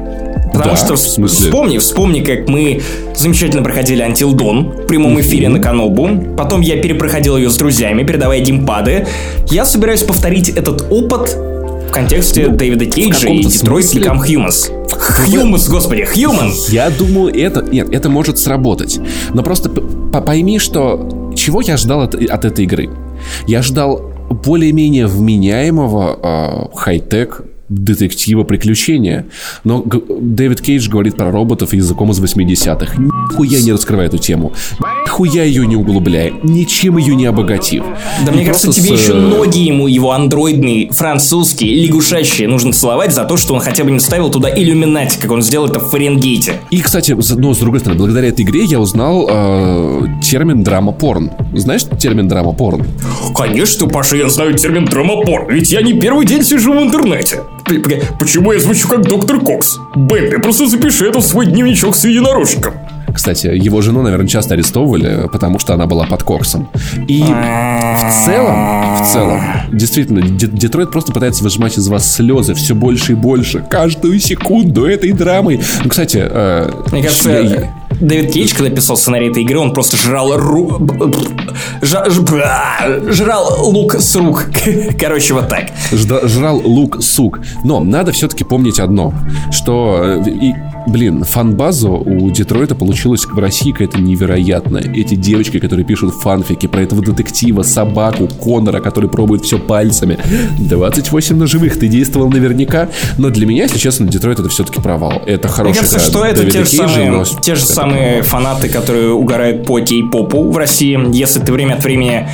[0.53, 1.47] Потому Да, что в смысле?
[1.47, 2.83] вспомни, вспомни, как мы
[3.17, 6.09] замечательно проходили Until Dawn в прямом эфире на Канобу.
[6.37, 9.07] Потом я перепроходил ее с друзьями, передавая геймпады.
[9.51, 11.35] Я собираюсь повторить этот опыт
[11.89, 14.71] в контексте Дэвида Кейджа и Detroit Become Humans.
[15.27, 16.51] Humans, господи, Human!
[16.69, 17.63] Я думаю, это...
[17.63, 19.01] Нет, это может сработать.
[19.33, 21.09] Но просто пойми, что...
[21.35, 22.91] Чего я ждал от, от этой игры?
[23.47, 27.43] Я ждал более-менее вменяемого э, хай-тек
[27.75, 29.27] детектива приключения.
[29.65, 32.95] Но Дэвид Кейдж говорит про роботов языком из 80-х.
[32.99, 34.53] Нихуя не раскрывая эту тему.
[35.05, 36.33] Нихуя ее не углубляя.
[36.43, 37.85] Ничем ее не обогатив.
[38.25, 42.73] Да И мне кажется, тебе с, еще э, ноги ему, его андроидный, французский, лягушачий нужно
[42.73, 45.81] целовать за то, что он хотя бы не ставил туда иллюминати, как он сделал это
[45.81, 46.61] в Фаренгейте.
[46.71, 51.31] И, кстати, но с другой стороны, благодаря этой игре я узнал э, термин драма-порн.
[51.55, 52.85] Знаешь термин драма-порн?
[53.35, 57.41] Конечно, Паша, я знаю термин драмопор, ведь я не первый день сижу в интернете.
[58.19, 59.79] Почему я звучу как доктор Кокс?
[59.95, 62.75] Бен, ты просто запиши это в свой дневничок с единорожником.
[63.15, 66.71] Кстати, его жену, наверное, часто арестовывали, потому что она была под коксом.
[67.09, 69.41] И в целом, в целом,
[69.71, 74.87] действительно, Де- Детройт просто пытается выжимать из вас слезы все больше и больше, каждую секунду
[74.87, 75.61] этой драмы.
[75.85, 77.71] Ну, кстати, э, Мне кажется, я- я-
[78.03, 80.89] Дэвид Кейдж, когда писал сценарий этой игры, он просто жрал ру...
[81.81, 84.47] ж- бра- жрал лук с рук.
[85.01, 85.71] Короче, вот так.
[85.93, 87.41] жда- жрал лук сук.
[87.65, 89.15] Но надо все-таки помнить одно,
[89.53, 90.53] что, э, и,
[90.89, 94.83] блин, фан-базу у Детройта получилась в России какая-то невероятная.
[94.83, 100.19] Эти девочки, которые пишут фанфики про этого детектива, собаку, Конора, который пробует все пальцами.
[100.59, 102.89] 28 ножевых, ты действовал наверняка.
[103.19, 105.23] Но для меня, если честно, Детройт это все-таки провал.
[105.27, 108.23] Это Мне хорошая кажется, что это те же самые, но те же самые провал.
[108.23, 110.99] фанаты, которые угорают по кей-попу в России.
[111.13, 112.29] Если ты время от времени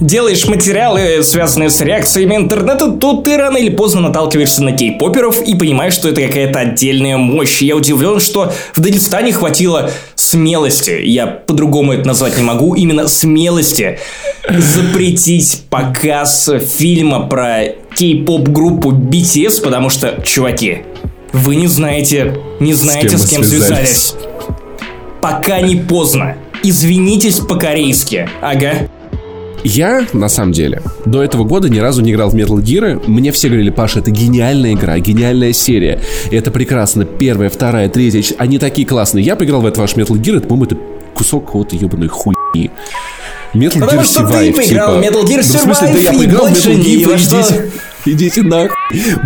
[0.00, 5.54] делаешь материалы, связанные с реакциями интернета, то ты рано или поздно наталкиваешься на кей-поперов и
[5.54, 7.62] понимаешь, что это какая-то отдельная мощь.
[7.62, 13.98] Я удивлен, что в Дагестане хватило смелости, я по-другому это назвать не могу, именно смелости
[14.48, 17.64] запретить показ фильма про
[17.96, 20.82] кей-поп группу BTS, потому что, чуваки,
[21.32, 23.88] вы не знаете, не знаете, вы с кем, связались?
[23.88, 24.14] связались.
[25.24, 26.36] Пока не поздно.
[26.62, 28.28] Извинитесь по-корейски.
[28.42, 28.90] Ага.
[29.64, 33.02] Я, на самом деле, до этого года ни разу не играл в Metal Gear.
[33.06, 36.02] Мне все говорили, Паша, это гениальная игра, гениальная серия.
[36.30, 37.06] Это прекрасно.
[37.06, 38.22] Первая, вторая, третья.
[38.36, 39.24] Они такие классные.
[39.24, 40.76] Я поиграл в этот ваш Metal Gear, это, по-моему, это
[41.14, 42.70] кусок какого-то ебаной хуйни.
[43.54, 45.10] Metal Потому Gear что ты Survive, поиграл в типа.
[45.10, 47.70] Metal Gear Да в смысле, да я Survive поиграл в Metal Gear, идите,
[48.04, 48.76] идите нахуй.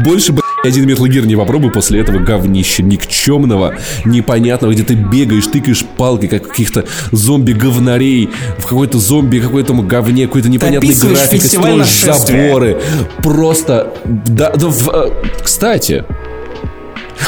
[0.04, 4.94] Больше, блядь, ни один Metal Gear не попробуй после этого говнища никчемного, непонятного, где ты
[4.94, 8.28] бегаешь, тыкаешь палкой, как каких-то зомби-говнарей
[8.58, 12.80] в какой-то зомби, какой-то говне, какой-то непонятный график, строишь заборы.
[13.22, 15.10] Просто, да, да, в- э,
[15.42, 16.04] кстати,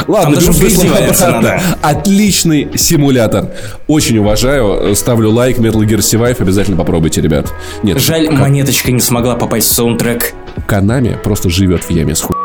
[0.06, 1.30] Ладно, Там даже обратно.
[1.32, 1.62] надо.
[1.82, 3.48] Отличный симулятор.
[3.88, 4.94] Очень уважаю.
[4.94, 5.58] Ставлю лайк.
[5.58, 6.40] Metal Gear Survive.
[6.40, 7.52] Обязательно попробуйте, ребят.
[7.82, 10.32] Нет, Жаль, Ка- монеточка не смогла попасть в саундтрек.
[10.68, 12.39] Канами просто живет в яме с хуями.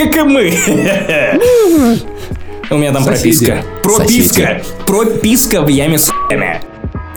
[0.00, 0.50] Как и мы.
[2.70, 3.62] У меня там прописка.
[3.82, 4.62] Прописка.
[4.86, 6.62] Прописка в яме с хуями.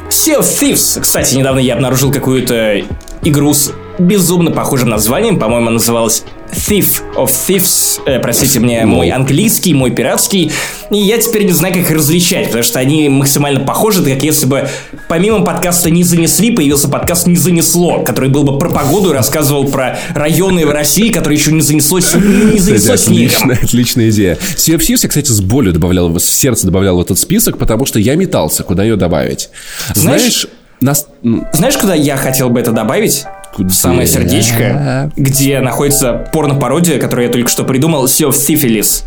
[0.10, 1.00] Sea of Thieves.
[1.00, 2.84] Кстати, недавно я обнаружил какую-то
[3.22, 5.40] игру с безумно похожим названием.
[5.40, 6.24] По-моему, она называлась
[6.68, 8.00] Thief of Thieves.
[8.06, 10.52] Э, простите мне, мой английский, мой пиратский.
[10.92, 14.46] И я теперь не знаю, как их различать, потому что они максимально похожи, как если
[14.46, 14.68] бы
[15.10, 19.66] помимо подкаста «Не занесли» появился подкаст «Не занесло», который был бы про погоду и рассказывал
[19.66, 23.26] про районы в России, которые еще не занесло, с- не занесло Кстати, снегом.
[23.36, 24.38] отличная, отличная идея.
[24.56, 27.86] Sea of Thieves я, кстати, с болью добавлял, в сердце добавлял в этот список, потому
[27.86, 29.50] что я метался, куда ее добавить.
[29.96, 30.48] Знаешь- Знаешь,
[30.82, 31.08] нас...
[31.54, 33.24] Знаешь, куда я хотел бы это добавить?
[33.54, 33.70] Куда?
[33.70, 39.04] В самое сердечко, где находится порно-пародия, которую я только что придумал, Sea of Syphilis.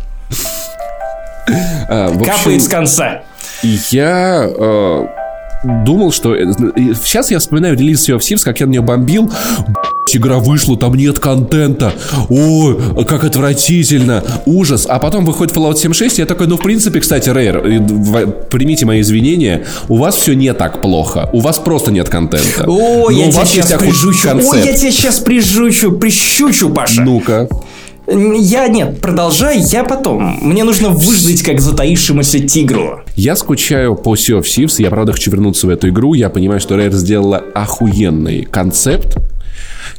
[1.89, 3.21] а, в общем, Капает с конца.
[3.63, 5.07] Я э,
[5.63, 6.35] думал, что...
[6.35, 6.45] э,
[7.03, 9.31] Сейчас я вспоминаю релиз Sea of Thieves, как я на нее бомбил.
[10.13, 11.91] Игра вышла, там нет контента.
[12.29, 14.23] Ой, как отвратительно.
[14.45, 14.85] Ужас.
[14.89, 17.61] А потом выходит Fallout 76, и я такой, ну, в принципе, кстати, Рейр,
[18.49, 21.29] примите мои извинения, у вас все не так плохо.
[21.33, 22.63] У вас просто нет контента.
[22.65, 24.29] О, Но я у тебя сейчас прижучу.
[24.29, 24.65] Ой, концепт.
[24.65, 27.01] я тебя сейчас прижучу, прищучу, Паша.
[27.01, 27.49] Ну-ка.
[28.09, 30.39] Я нет, продолжай, я потом.
[30.41, 33.01] Мне нужно выждать, как затаившемуся тигру.
[33.17, 36.61] Я скучаю по Sea of Thieves, я правда хочу вернуться в эту игру, я понимаю,
[36.61, 39.17] что Rare сделала охуенный концепт.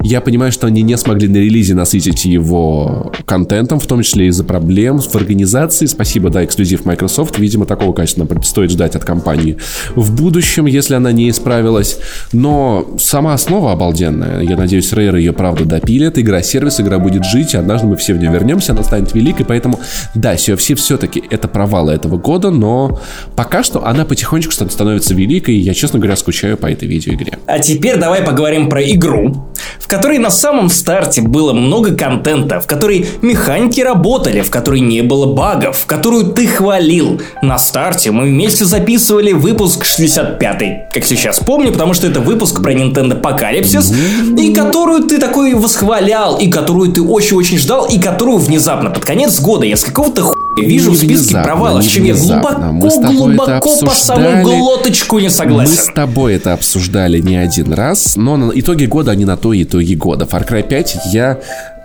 [0.01, 4.45] Я понимаю, что они не смогли на релизе насытить его контентом, в том числе из-за
[4.45, 5.87] проблем в организации.
[5.87, 7.37] Спасибо, да, эксклюзив Microsoft.
[7.37, 9.57] Видимо, такого качества нам стоит ждать от компании
[9.95, 11.97] в будущем, если она не исправилась.
[12.31, 14.41] Но сама основа обалденная.
[14.41, 16.17] Я надеюсь, Rare ее правда допилит.
[16.17, 17.53] Игра-сервис, игра будет жить.
[17.53, 19.45] Однажды мы все в нее вернемся, она станет великой.
[19.45, 19.81] Поэтому,
[20.15, 23.01] да, CFC все-таки это провалы этого года, но
[23.35, 25.55] пока что она потихонечку становится великой.
[25.55, 27.37] И я, честно говоря, скучаю по этой видеоигре.
[27.47, 32.67] А теперь давай поговорим про игру, в которой на самом старте было много контента, в
[32.67, 37.19] которой механики работали, в которой не было багов, в которую ты хвалил.
[37.41, 42.73] На старте мы вместе записывали выпуск 65 как сейчас помню, потому что это выпуск про
[42.73, 48.89] Nintendo Apocalypse, и которую ты такой восхвалял, и которую ты очень-очень ждал, и которую внезапно
[48.89, 53.91] под конец года я с какого-то хуя вижу в списке провалов, чем я глубоко-глубоко по
[53.91, 55.71] самую глоточку не согласен.
[55.71, 59.53] Мы с тобой это обсуждали не один раз, но на итоге года, они на то
[59.53, 60.25] и итоги года.
[60.25, 61.39] Far Cry 5 я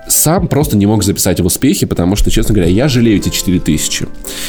[0.07, 4.07] сам просто не мог записать в успехе, потому что, честно говоря, я жалею эти 4000,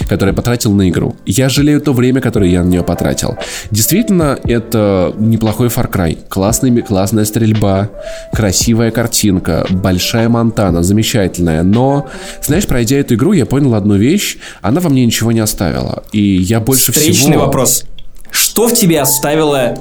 [0.10, 1.16] которые я потратил на игру.
[1.26, 3.38] Я жалею то время, которое я на нее потратил.
[3.72, 6.18] Действительно, это неплохой Far Cry.
[6.28, 7.90] Классный, классная стрельба,
[8.34, 11.64] красивая картинка, большая Монтана, замечательная.
[11.64, 12.08] Но,
[12.42, 14.38] знаешь, пройдя эту игру, я понял одну вещь.
[14.62, 16.04] Она во мне ничего не оставила.
[16.12, 17.16] И я больше Встречный всего...
[17.16, 17.86] Встречный вопрос.
[18.30, 19.78] Что в тебе оставило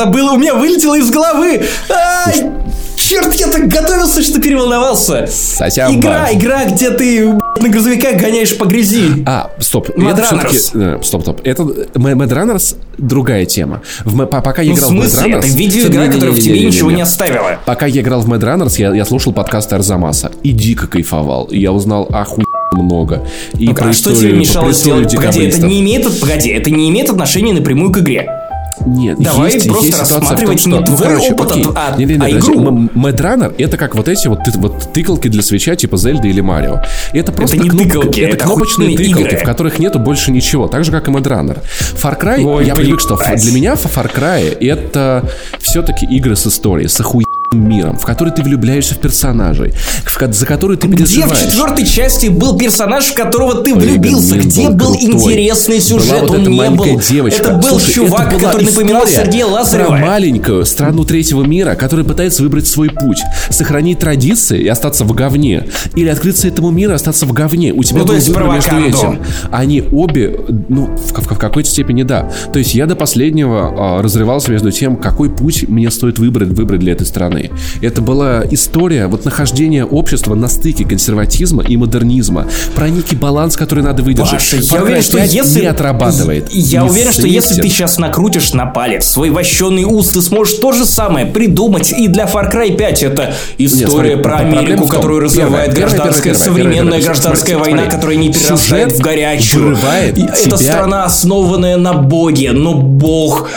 [0.00, 1.62] Забыла, у меня вылетело из головы.
[1.90, 2.50] Ай,
[2.96, 5.26] черт, я так готовился, что переволновался.
[5.26, 6.00] Сосямба.
[6.00, 7.26] Игра, игра, где ты
[7.60, 9.22] на грузовиках гоняешь по грязи.
[9.26, 9.90] А, стоп.
[9.94, 10.56] Все-таки...
[10.72, 11.40] Э, стоп, стоп.
[11.44, 13.82] Это Runners другая тема.
[14.06, 15.32] В, пока я ну, играл в, смысле?
[15.32, 15.38] Runners...
[15.38, 17.58] Это видеоигра, которая в тебе ничего не оставила.
[17.66, 21.44] Пока я играл в Runners, я, я слушал подкаст Арзамаса и дико кайфовал.
[21.44, 23.28] И я узнал охуенно много.
[23.58, 25.14] И ну, а что тебе мешало сделать?
[25.14, 28.30] Погоди, это не имеет, погоди, это не имеет отношения напрямую к игре.
[28.86, 31.66] Нет, Давай есть, просто есть рассматривать том, что, не ну, твой короче, опыт, окей.
[31.74, 32.88] а, не, не, не, а игру.
[33.20, 36.82] Runner это как вот эти вот, вот тыкалки для свеча типа Зельда или Марио.
[37.12, 37.82] Это просто это не кноп...
[37.84, 39.36] тыкалки, это, это кнопочные тыкалки, игры.
[39.38, 40.68] в которых нету больше ничего.
[40.68, 41.58] Так же, как и Runner.
[41.94, 45.28] Far Cry, Ой, я привык, что для меня Far Cry это
[45.58, 49.72] все-таки игры с историей, с охуенной миром, в который ты влюбляешься в персонажей,
[50.04, 51.32] в, за который ты переживаешь.
[51.32, 54.34] Где в четвертой части был персонаж, в которого ты влюбился?
[54.34, 56.22] Блин, Где был, был интересный сюжет?
[56.22, 57.00] Была Он вот не был.
[57.00, 57.42] Девочка.
[57.42, 59.88] Это был Слушай, чувак, это который напоминал Сергея Лазарева.
[59.88, 63.18] Про маленькую страну третьего мира, которая пытается выбрать свой путь,
[63.50, 67.72] сохранить традиции и остаться в говне, или открыться этому миру и остаться в говне.
[67.72, 69.20] У тебя ну, был выбор между этим.
[69.50, 70.38] Они обе,
[70.68, 72.30] ну, в, в, в какой-то степени да.
[72.52, 76.80] То есть я до последнего а, разрывался между тем, какой путь мне стоит выбрать, выбрать
[76.80, 77.39] для этой страны.
[77.80, 82.46] Это было была история вот нахождения общества на стыке консерватизма и модернизма.
[82.74, 84.32] Про некий баланс, который надо выдержать.
[84.32, 85.60] Паша, я уверен, что если...
[85.60, 86.48] не отрабатывает.
[86.50, 90.54] Я не уверен, что если ты сейчас накрутишь на палец свой вощеный уст, ты сможешь
[90.54, 93.02] то же самое придумать и для Far Cry 5.
[93.04, 97.72] Это история Нет, смотри, про Америку, которую развивает первое, гражданская, первое, первое, современная гражданская смотри,
[97.72, 97.96] война, смотри.
[97.96, 99.76] которая не перерастает в горячую.
[99.76, 103.48] Это страна, основанная на Боге, но Бог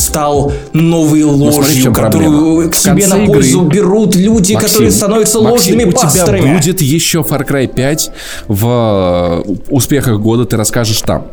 [0.00, 2.70] стал новой ложью, ну, смотри, которую проблема.
[2.70, 3.76] к себе на пользу игры...
[3.76, 6.40] берут люди, Максим, которые становятся Максим, ложными у пасторами.
[6.40, 8.10] тебя будет еще Far Cry 5
[8.48, 11.26] в э, успехах года, ты расскажешь там.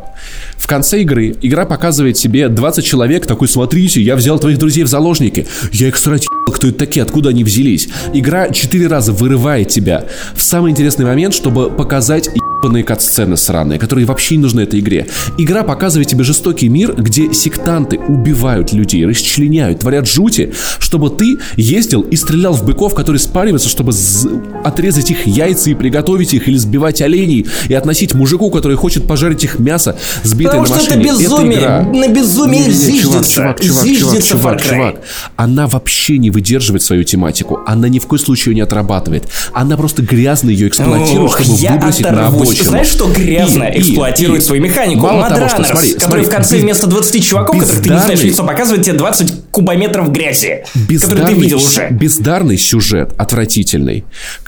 [0.58, 4.88] В конце игры игра показывает себе 20 человек, такой, смотрите, я взял твоих друзей в
[4.88, 5.48] заложники.
[5.72, 7.90] Я их срать кто это такие, откуда они взялись.
[8.14, 10.06] Игра четыре раза вырывает тебя
[10.36, 15.08] в самый интересный момент, чтобы показать ебаные кат-сцены сраные, которые вообще не нужны этой игре.
[15.38, 22.02] Игра показывает тебе жестокий мир, где сектанты убивают людей, расчленяют, творят жути, чтобы ты ездил
[22.02, 23.94] и стрелял в быков, которые спариваются, чтобы
[24.64, 29.44] отрезать их яйца и приготовить их, или сбивать оленей и относить мужику, который хочет пожарить
[29.44, 30.98] их мясо, сбитое Потому на машине.
[30.98, 31.82] Потому что это безумие, игра...
[31.84, 33.36] на безумие не, не, зиждется.
[33.36, 34.96] Чувак, чувак, чувак, чувак, чувак.
[35.36, 37.60] Она вообще не выдерживает свою тематику.
[37.68, 39.28] Она ни в коем случае ее не отрабатывает.
[39.54, 42.48] Она просто грязно ее эксплуатирует, Ох, чтобы выбросить на обочину.
[42.64, 45.02] Знаешь, что грязно и, эксплуатирует и, свою механику?
[45.02, 48.00] Мало того, что, смотри, который смотри, в конце без, вместо 20 чуваков, которых ты не
[48.00, 50.64] знаешь лицо, показывает тебе 20 кубометров грязи,
[51.02, 51.90] которые ты видел уже.
[51.92, 54.04] Бездарный сюжет, отвратительный.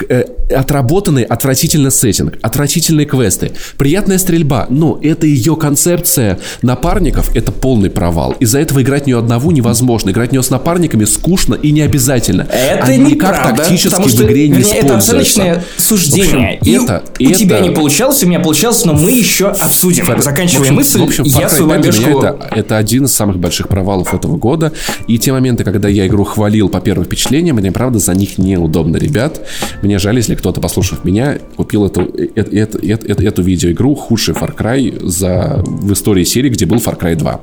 [0.10, 7.90] Э, отработанный отвратительный сеттинг, отвратительные квесты, приятная стрельба, но это ее концепция напарников, это полный
[7.90, 8.36] провал.
[8.40, 10.10] Из-за этого играть нее одного невозможно.
[10.10, 12.48] Играть нее с напарниками скучно и не обязательно.
[12.52, 14.92] Это Они никак тактически потому что, в игре не вернее, используются.
[14.92, 16.28] Это оценочное суждение.
[16.30, 19.12] В общем, и это, у это, тебя не получается получалось, у меня получалось, но мы
[19.12, 20.06] еще обсудим.
[20.06, 20.22] Фар...
[20.22, 22.02] Заканчивая мысль, в общем, я Far Cry свою 5 для лобешку...
[22.02, 24.72] меня это, это один из самых больших провалов этого года.
[25.08, 28.98] И те моменты, когда я игру хвалил по первым впечатлениям, мне, правда, за них неудобно,
[28.98, 29.42] ребят.
[29.82, 34.56] Мне жаль, если кто-то, послушав меня, купил эту, эту, эту, эту, эту видеоигру худший Far
[34.56, 37.42] Cry за, в истории серии, где был Far Cry 2.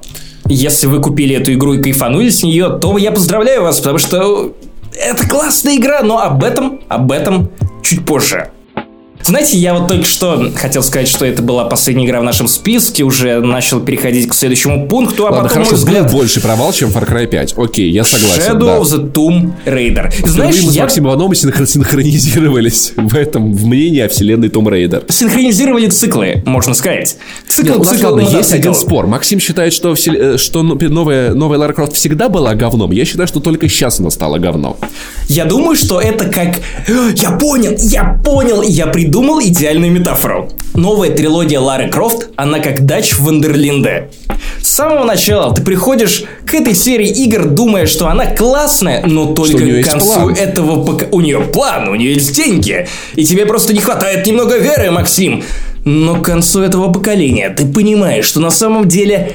[0.48, 4.54] Если вы купили эту игру и кайфанули с нее, то я поздравляю вас, потому что
[4.94, 7.50] это классная игра, но об этом, об этом
[7.82, 8.50] чуть позже.
[9.26, 13.02] Знаете, я вот только что хотел сказать, что это была последняя игра в нашем списке,
[13.02, 16.12] уже начал переходить к следующему пункту, а Ладно, потом хорошо, мой взгляд...
[16.12, 17.54] больше провал, чем Far Cry 5.
[17.56, 18.52] Окей, я согласен.
[18.52, 18.78] Shadow да.
[18.78, 20.12] of the Tomb Raider.
[20.28, 24.68] Знаешь, мы с я Максимом Ивановым синхро- синхронизировались в этом, в мнении о вселенной Tomb
[24.68, 25.02] Raider.
[25.08, 27.16] синхронизировали циклы, можно сказать.
[27.48, 28.58] Цикл, Нет, ладно, цикл, ладно, есть мотоцикл.
[28.58, 29.06] один спор.
[29.08, 32.92] Максим считает, что, всел- э, что ну- новая, новая Лара Крофт всегда была говном.
[32.92, 34.76] Я считаю, что только сейчас она стала говном.
[35.28, 36.60] Я думаю, что это как...
[37.16, 40.50] Я понял, я понял, я придумал идеальную метафору.
[40.74, 44.10] Новая трилогия Лары Крофт, она как дач в Вандерлинде.
[44.60, 49.56] С самого начала ты приходишь к этой серии игр, думая, что она классная, но только
[49.56, 51.06] к концу этого пока...
[51.12, 52.86] У нее план, у нее есть деньги.
[53.14, 55.42] И тебе просто не хватает немного веры, Максим.
[55.86, 59.32] Но к концу этого поколения ты понимаешь, что на самом деле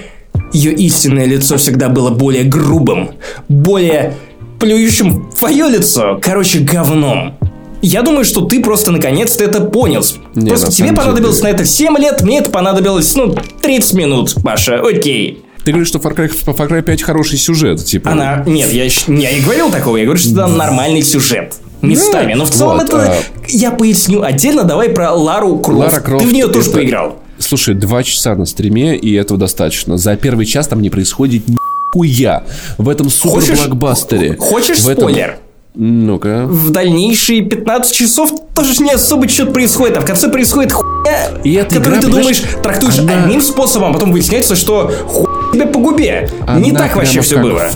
[0.53, 3.13] ее истинное лицо всегда было более грубым,
[3.49, 4.13] более
[4.59, 7.34] плюющим в твое лицо, короче, говном.
[7.82, 10.03] Я думаю, что ты просто наконец-то это понял.
[10.36, 14.36] Не, просто тебе понадобилось деле- на это 7 лет, мне это понадобилось, ну, 30 минут,
[14.43, 15.43] Паша, окей.
[15.63, 18.11] Ты говоришь, что Far Cry, Far Cry 5 хороший сюжет, типа.
[18.11, 18.43] Она...
[18.47, 21.55] Нет, я, я не говорил такого, я говорю, что это нормальный сюжет.
[21.82, 22.34] Местами.
[22.34, 23.11] Но в целом вот, это...
[23.11, 23.17] а-
[23.47, 25.79] Я поясню отдельно, давай про Лару Крофт.
[25.93, 27.19] Лара Крофт Ты в нее тоже это- поиграл.
[27.39, 29.97] Слушай, два часа на стриме, и этого достаточно.
[29.97, 32.43] За первый час там не происходит нихуя.
[32.77, 34.38] В этом супер-блокбастере.
[34.38, 35.38] Хочешь В этом- спойлер?
[35.74, 36.45] Ну-ка.
[36.47, 41.55] В дальнейшие 15 часов тоже не особо что-то происходит, а в конце происходит хуйня, И
[41.55, 45.80] которую игра, ты думаешь, трактуешь она- одним способом, а потом выясняется, что хуй тебе по
[45.80, 46.30] губе.
[46.58, 47.72] не Она так вообще все было.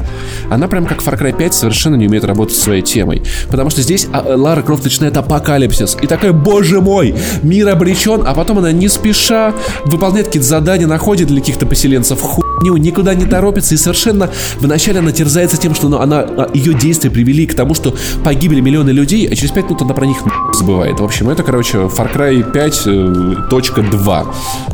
[0.50, 3.24] Она прям как Far Cry 5 совершенно не умеет работать со своей темой.
[3.50, 5.98] Потому что здесь а, э, Лара Крофт начинает апокалипсис.
[6.02, 8.24] И такая, боже мой, мир обречен.
[8.26, 9.54] А потом она не спеша
[9.86, 13.74] выполняет какие-то задания, находит для каких-то поселенцев хуйню, никуда не торопится.
[13.74, 17.74] И совершенно вначале она терзается тем, что ну, она, а, ее действия привели к тому,
[17.74, 20.18] что погибли миллионы людей, а через 5 минут она про них
[20.54, 21.00] забывает.
[21.00, 24.26] В общем, это, короче, Far Cry 5 э, точка 2.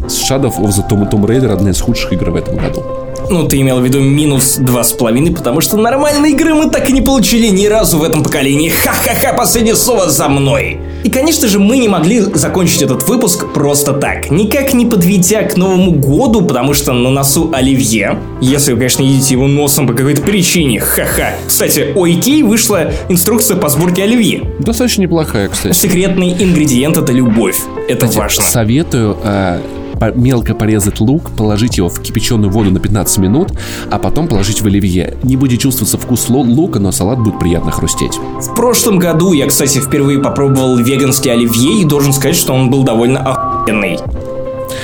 [0.08, 2.91] Shadow of the Tomb Tomb Raider одна из худших игр в этом году.
[3.32, 6.90] Ну, ты имел в виду минус два с половиной, потому что нормальной игры мы так
[6.90, 8.68] и не получили ни разу в этом поколении.
[8.68, 10.82] Ха-ха-ха, последнее слово за мной.
[11.06, 14.30] И, конечно же, мы не могли закончить этот выпуск просто так.
[14.32, 18.20] Никак не подведя к Новому году, потому что на носу Оливье.
[18.42, 20.82] Если вы, конечно, едите его носом по какой-то причине.
[20.82, 21.34] Ха-ха.
[21.48, 24.44] Кстати, у Икеи вышла инструкция по сборке Оливье.
[24.60, 25.74] Достаточно неплохая, кстати.
[25.74, 27.58] Секретный ингредиент это любовь.
[27.88, 28.44] Это важно.
[28.44, 29.62] Советую э,
[30.02, 33.50] по- мелко порезать лук, положить его в кипяченую воду на 15 минут,
[33.92, 35.16] а потом положить в оливье.
[35.22, 38.14] Не будет чувствоваться вкус лу- лука, но салат будет приятно хрустеть.
[38.40, 42.82] В прошлом году я, кстати, впервые попробовал веганский оливье и должен сказать, что он был
[42.84, 44.00] довольно охуенный.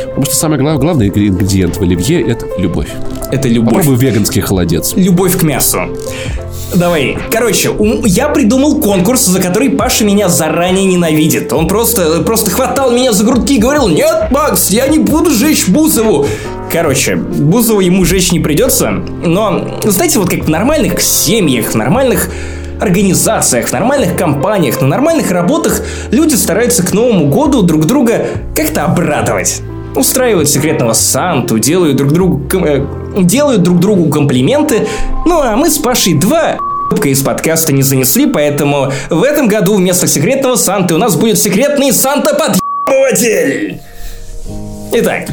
[0.09, 2.89] Потому что самый глав- главный ингредиент в оливье– это любовь.
[3.31, 3.73] Это любовь.
[3.73, 4.93] Попробуй веганский холодец.
[4.95, 5.79] Любовь к мясу.
[6.75, 7.17] Давай.
[7.31, 7.71] Короче,
[8.05, 11.51] я придумал конкурс, за который Паша меня заранее ненавидит.
[11.53, 15.67] Он просто, просто хватал меня за грудки и говорил, нет, Макс, я не буду жечь
[15.67, 16.27] Бузову.
[16.71, 22.29] Короче, Бузову ему жечь не придется, но, знаете, вот как в нормальных семьях, в нормальных
[22.79, 28.83] организациях, в нормальных компаниях, на нормальных работах люди стараются к Новому году друг друга как-то
[28.83, 29.61] обрадовать.
[29.95, 32.85] Устраивают секретного Санту, делают друг другу, э,
[33.25, 34.87] делают друг другу комплименты.
[35.25, 36.57] Ну а мы с Пашей два
[37.03, 41.91] из подкаста не занесли, поэтому в этом году вместо секретного Санты у нас будет секретный
[41.91, 43.79] Санта-подъебыватель.
[44.93, 45.27] Итак,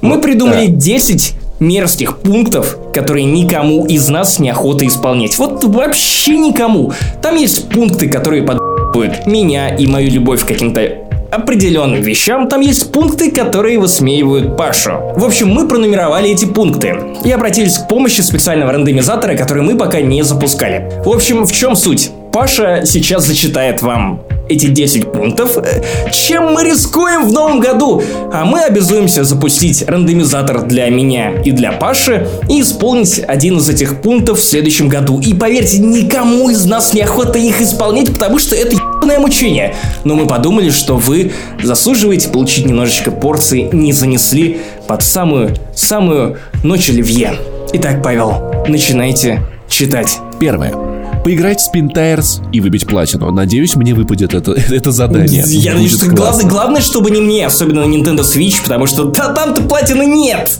[0.00, 5.38] мы придумали 10 мерзких пунктов, которые никому из нас неохота исполнять.
[5.38, 6.92] Вот вообще никому.
[7.22, 12.92] Там есть пункты, которые подъебывают меня и мою любовь к каким-то определенным вещам, там есть
[12.92, 14.92] пункты, которые высмеивают Пашу.
[15.14, 20.00] В общем, мы пронумеровали эти пункты и обратились к помощи специального рандомизатора, который мы пока
[20.00, 20.90] не запускали.
[21.04, 22.10] В общем, в чем суть?
[22.32, 28.02] Паша сейчас зачитает вам эти 10 пунктов, э, чем мы рискуем в новом году.
[28.32, 34.00] А мы обязуемся запустить рандомизатор для меня и для Паши и исполнить один из этих
[34.00, 35.20] пунктов в следующем году.
[35.20, 39.74] И поверьте, никому из нас неохота их исполнять, потому что это ебаное мучение.
[40.04, 46.88] Но мы подумали, что вы заслуживаете получить немножечко порции не занесли под самую, самую ночь
[46.88, 47.34] оливье.
[47.74, 50.18] Итак, Павел, начинайте читать.
[50.40, 50.87] Первое.
[51.24, 53.30] Поиграть в Spin Tires и выбить платину.
[53.30, 55.44] Надеюсь, мне выпадет это, это задание.
[55.46, 59.32] Я надеюсь, что главное, главное, чтобы не мне, особенно на Nintendo Switch, потому что да,
[59.32, 60.58] там-то платины нет.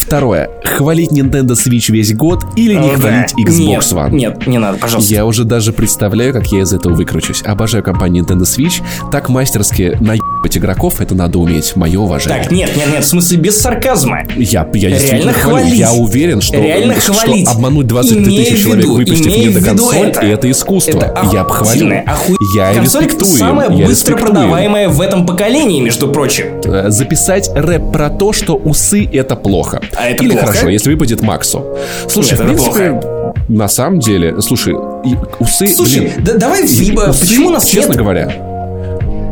[0.00, 0.50] Второе.
[0.64, 3.42] Хвалить Nintendo Switch весь год или не О, хвалить да.
[3.42, 4.10] Xbox нет, One?
[4.14, 5.12] Нет, не надо, пожалуйста.
[5.12, 7.42] Я уже даже представляю, как я из этого выкручусь.
[7.44, 8.82] Обожаю компанию Nintendo Switch.
[9.12, 11.76] Так мастерски наебать игроков, это надо уметь.
[11.76, 12.42] Мое уважение.
[12.42, 14.22] Так, нет, нет, нет, в смысле без сарказма.
[14.36, 15.78] Я, я Реально хвалить.
[15.78, 17.46] Я уверен, что, Реально что хвалить.
[17.46, 20.98] обмануть 23 тысячи человек, выпустив мне до консоль, это, это искусство.
[20.98, 21.92] Это я бы хвалил.
[22.06, 22.36] Оху...
[22.56, 23.38] Я консоль респектую.
[23.38, 24.18] самая я быстро респектую.
[24.26, 26.46] продаваемая в этом поколении, между прочим.
[26.64, 29.80] Э, записать рэп про то, что усы это плохо.
[29.96, 30.46] А это Или плохо?
[30.46, 31.64] хорошо, если выпадет Максу.
[32.08, 33.00] Слушай, Нет, в принципе,
[33.48, 34.74] на самом деле, слушай,
[35.38, 35.68] усы...
[35.68, 37.98] Слушай, блин, да, давай усы, почему у нас честно нет...
[37.98, 38.46] говоря,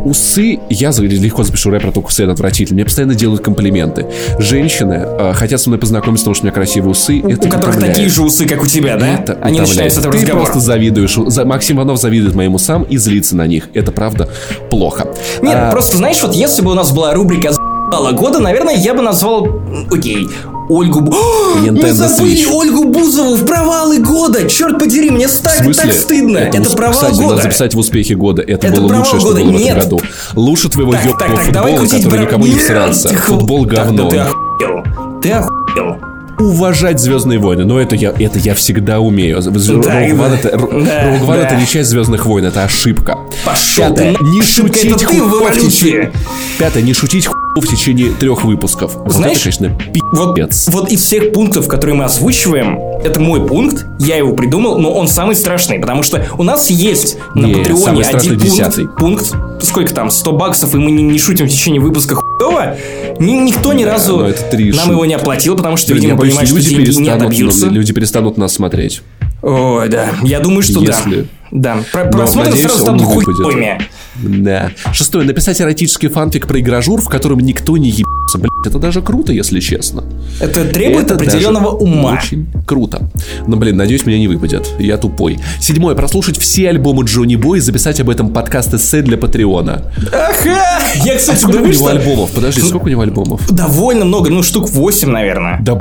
[0.04, 2.76] усы, я легко запишу рэп про то, усы это отвратительно.
[2.76, 4.06] Мне постоянно делают комплименты.
[4.38, 7.18] Женщины э, хотят со мной познакомиться, потому что у меня красивые усы.
[7.20, 7.94] Это у которых утомляет.
[7.94, 9.06] такие же усы, как у тебя, да?
[9.14, 9.68] Это Они утомляет.
[9.68, 11.14] начинают с этого Ты просто завидуешь.
[11.26, 13.68] За- Максим Иванов завидует моим усам и злится на них.
[13.74, 14.28] Это правда
[14.70, 15.09] плохо.
[15.42, 18.95] Нет, А, просто знаешь, вот если бы у нас была рубрика «Заебало года», наверное, я
[18.95, 19.49] бы назвал,
[19.91, 20.28] окей,
[20.68, 21.01] Ольгу...
[21.01, 22.53] О, Nintendo Мы забыли Switch.
[22.53, 24.47] Ольгу Бузову в провалы года!
[24.49, 26.36] Черт подери, мне В так, так стыдно!
[26.39, 27.28] Это, ус- провал Кстати, года!
[27.30, 28.43] надо записать в успехе года.
[28.43, 29.41] Это, Это было лучшее, что года.
[29.45, 29.76] было в Нет.
[29.78, 30.01] этом году.
[30.34, 33.09] Лучше твоего Так, ёбаного так, так, давай футбола, который про- никому не всрался.
[33.09, 34.11] ху- Футбол Так, говно.
[34.11, 35.20] Да ты охуел!
[35.22, 35.97] Ты охуел!
[36.39, 37.64] уважать Звездные войны.
[37.64, 39.41] Но это я, это я всегда умею.
[39.43, 41.36] Роуг Да, это, Да, да.
[41.36, 43.16] это не часть Звездных войн, это ошибка.
[43.45, 44.14] Пошел Пятое.
[44.14, 46.12] ты Не ошибка, шутить это ты в в течение.
[46.59, 46.82] Пятое.
[46.84, 48.94] Не шутить хуйню в течение трех выпусков.
[48.94, 49.78] Вот Знаешь, это, конечно,
[50.12, 50.70] Вот, пи***ц.
[50.70, 55.09] вот из всех пунктов, которые мы озвучиваем, это мой пункт, я его придумал, но он
[55.09, 60.11] самый страшный, потому что у нас есть на Не, Патреоне один пункт, пункт, сколько там,
[60.11, 62.76] 100 баксов, и мы не, не шутим в течение выпуска хуёво,
[63.18, 64.90] ни, никто ни Да, разу нам шутки.
[64.90, 67.66] его не оплатил, потому что, Блин, видимо, что люди деньги не отобьются.
[67.66, 69.03] ну, люди перестанут нас смотреть.
[69.42, 71.24] Ой, да, я думаю, что Если- да.
[71.51, 73.80] Да, Про- Но, просмотры надеюсь, сразу станут хуёвыми.
[74.16, 74.70] Да.
[74.92, 75.24] Шестое.
[75.26, 78.36] Написать эротический фанфик про игражур, в котором никто не ебется.
[78.38, 80.05] Блин, это даже круто, если честно.
[80.40, 82.18] Это требует Это определенного ума.
[82.22, 83.09] Очень круто.
[83.46, 84.68] Но, блин, надеюсь, меня не выпадет.
[84.78, 85.38] Я тупой.
[85.61, 85.94] Седьмое.
[85.94, 89.90] Прослушать все альбомы Джонни Бой и записать об этом подкаст эссе для Патреона.
[90.12, 90.80] Ага!
[91.05, 92.30] Я, кстати, Сколько у думаю, него что альбомов?
[92.32, 93.51] Подожди, сколько у него альбомов?
[93.51, 95.59] довольно много, ну, штук 8, наверное.
[95.62, 95.78] Да,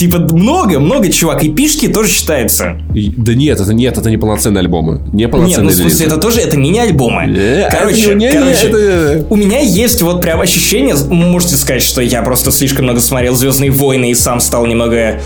[0.00, 1.44] Типа много, много, чувак.
[1.44, 2.78] И пишки тоже считается.
[2.94, 5.02] И- да нет, это нет, это не полноценные альбомы.
[5.12, 7.24] Не Нет, полноценные ну в смысле, это тоже, это мини-альбомы.
[7.36, 12.22] Э, Короче, не- короче, это- у меня есть вот прям ощущение, можете сказать, что я
[12.22, 15.20] просто слишком много смотрел Звездные войны и сам стал немного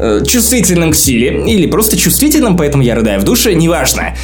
[0.00, 4.14] э, чувствительным к силе, или просто чувствительным, поэтому я рыдаю в душе, неважно.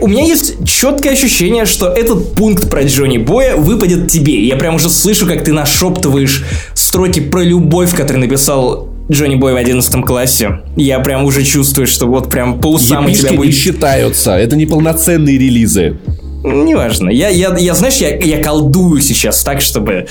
[0.00, 4.46] У меня есть четкое ощущение, что этот пункт про Джонни Боя выпадет тебе.
[4.46, 9.56] Я прям уже слышу, как ты нашептываешь строки про любовь, которые написал Джонни Бой в
[9.56, 10.60] 11 классе.
[10.76, 14.32] Я прям уже чувствую, что вот прям по усам у тебя Епишки не будет считаются.
[14.32, 15.96] Это не полноценные релизы.
[16.44, 17.10] Неважно.
[17.10, 20.06] Я, я, я знаешь, я, я колдую сейчас так, чтобы...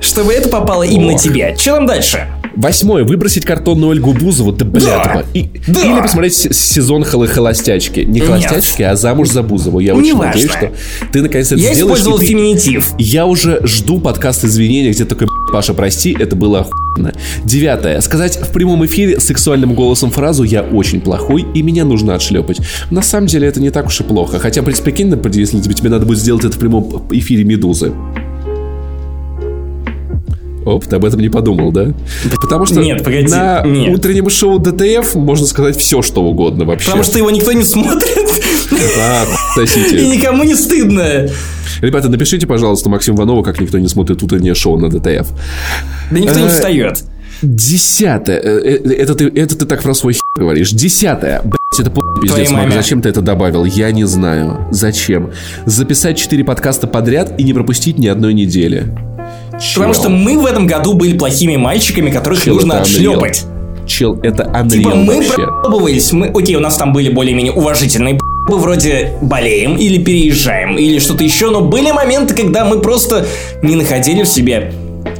[0.00, 1.20] Чтобы это попало именно Ох.
[1.20, 1.54] тебе.
[1.58, 2.26] Че там дальше?
[2.54, 3.04] Восьмое.
[3.04, 4.52] Выбросить картонную Ольгу Бузову.
[4.52, 5.02] Да, бля, Да.
[5.02, 5.24] тупо.
[5.34, 5.80] И- Да.
[5.82, 8.00] Или посмотреть сезон холо- холостячки.
[8.00, 8.28] Не Нет.
[8.28, 9.78] холостячки, а замуж за Бузову.
[9.78, 10.26] Я очень Неважно.
[10.28, 10.72] надеюсь, что
[11.12, 11.98] ты наконец это Я сделаешь.
[11.98, 12.92] использовал и ты- феминитив.
[12.98, 17.12] Я уже жду подкаст извинения, где такой «Б***ь, Паша, прости, это было охуенно.
[17.44, 18.00] Девятое.
[18.00, 22.58] Сказать в прямом эфире сексуальным голосом фразу «Я очень плохой, и меня нужно отшлепать».
[22.90, 24.38] На самом деле это не так уж и плохо.
[24.38, 27.92] Хотя, при прикинь, например, если тебе, тебе надо будет сделать это в прямом эфире «Медузы».
[30.66, 31.92] Оп, ты об этом не подумал, да?
[32.42, 33.94] Потому что Нет, погоди, на нет.
[33.96, 36.86] утреннем шоу ДТФ можно сказать все, что угодно вообще.
[36.86, 38.28] Потому что его никто не смотрит.
[39.00, 39.24] А,
[39.62, 40.08] И сосите.
[40.08, 41.28] никому не стыдно.
[41.80, 45.28] Ребята, напишите, пожалуйста, Максим Иванову, как никто не смотрит утреннее шоу на ДТФ.
[46.10, 47.04] Да никто не Э, встает.
[47.42, 48.38] Десятое.
[48.40, 50.70] Э, э, Это ты, это ты так про свой хер говоришь.
[50.72, 51.42] Десятое.
[51.44, 52.72] Блять, это полный пиздец, Марк.
[52.72, 53.64] Зачем ты это добавил?
[53.64, 54.66] Я не знаю.
[54.72, 55.30] Зачем?
[55.64, 58.86] Записать четыре подкаста подряд и не пропустить ни одной недели.
[59.74, 60.02] Потому Чел.
[60.02, 63.44] что мы в этом году были плохими мальчиками, которых Чел, нужно отшлепать.
[63.86, 65.34] Чел, это unreal Типа мы вообще.
[65.34, 70.98] пробовались, мы, окей, у нас там были более-менее уважительные б***ы, вроде болеем или переезжаем или
[70.98, 73.26] что-то еще, но были моменты, когда мы просто
[73.62, 74.72] не находили в себе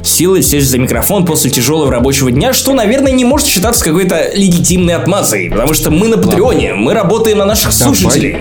[0.03, 4.95] силы сесть за микрофон после тяжелого рабочего дня, что, наверное, не может считаться какой-то легитимной
[4.95, 7.95] отмазой, потому что мы на Патреоне, мы работаем на наших Давай.
[7.95, 8.37] слушателей.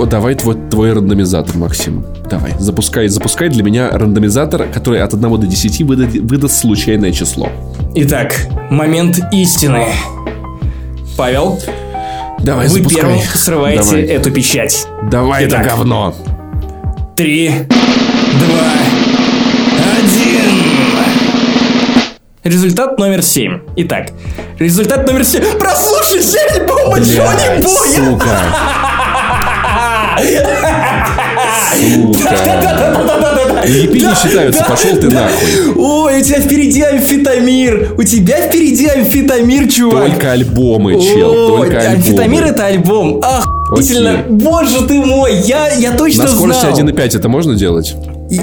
[0.00, 2.06] О, давай твой, твой рандомизатор, Максим.
[2.30, 7.50] Давай, запускай, запускай для меня рандомизатор, который от 1 до 10 выдаст, выдаст случайное число.
[7.94, 8.34] Итак,
[8.70, 9.88] момент истины.
[11.18, 11.60] Павел,
[12.38, 13.02] Давай, вы запускай.
[13.02, 14.86] первым срываете Давай, эту печать.
[15.10, 15.66] Давай это Итак.
[15.66, 16.14] говно.
[17.14, 18.72] Три, два,
[19.98, 20.50] один.
[22.42, 23.60] Результат номер семь.
[23.76, 24.12] Итак,
[24.58, 25.44] результат номер семь.
[25.58, 28.10] Прослушайте альбом Джонни Боя!
[28.10, 28.38] сука.
[33.62, 35.74] EP не считаются, пошел ты нахуй.
[35.76, 37.94] Ой, у тебя впереди амфетамир.
[37.96, 40.10] У тебя впереди амфетамир, чувак.
[40.10, 42.54] Только альбомы, чел, только амфетамир альбомы.
[42.54, 43.20] это альбом.
[43.70, 44.16] Окей.
[44.28, 46.78] Боже ты мой, я, я точно На скорости знал.
[46.80, 47.94] 1.5 это можно делать?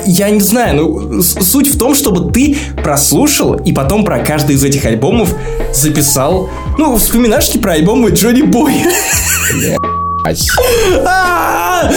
[0.06, 4.64] Я не знаю, ну, суть в том, чтобы ты прослушал и потом про каждый из
[4.64, 5.34] этих альбомов
[5.74, 8.74] записал, ну, вспоминашки про альбомы Джонни Бой.
[11.04, 11.92] Да,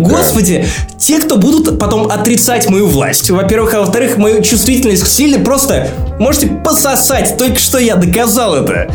[0.00, 0.64] господи,
[0.98, 5.88] те, кто будут потом отрицать мою власть, во-первых, а во-вторых, мою чувствительность к силе просто
[6.18, 8.88] можете пососать, только что я доказал это.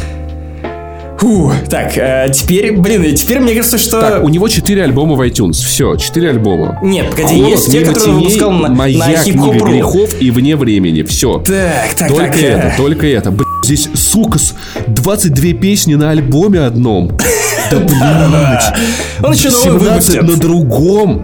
[1.20, 4.00] Фу, так, э, теперь, блин, теперь мне кажется, что...
[4.00, 5.54] Так, у него 4 альбома в iTunes.
[5.54, 6.78] Все, 4 альбома.
[6.84, 10.10] Нет, погоди, Холод, есть те, «Мимо которые он теней», выпускал на, Моя на книга грехов
[10.22, 11.02] и вне времени.
[11.04, 11.40] Все.
[11.40, 12.42] Так, так, Только так.
[12.42, 13.32] э, это, только это.
[13.32, 14.54] Блядь, здесь, сука, с
[14.88, 17.12] 22 песни на альбоме одном.
[17.70, 18.74] Да блядь.
[19.22, 20.22] Он еще новый 17 выпустит.
[20.24, 21.24] на другом.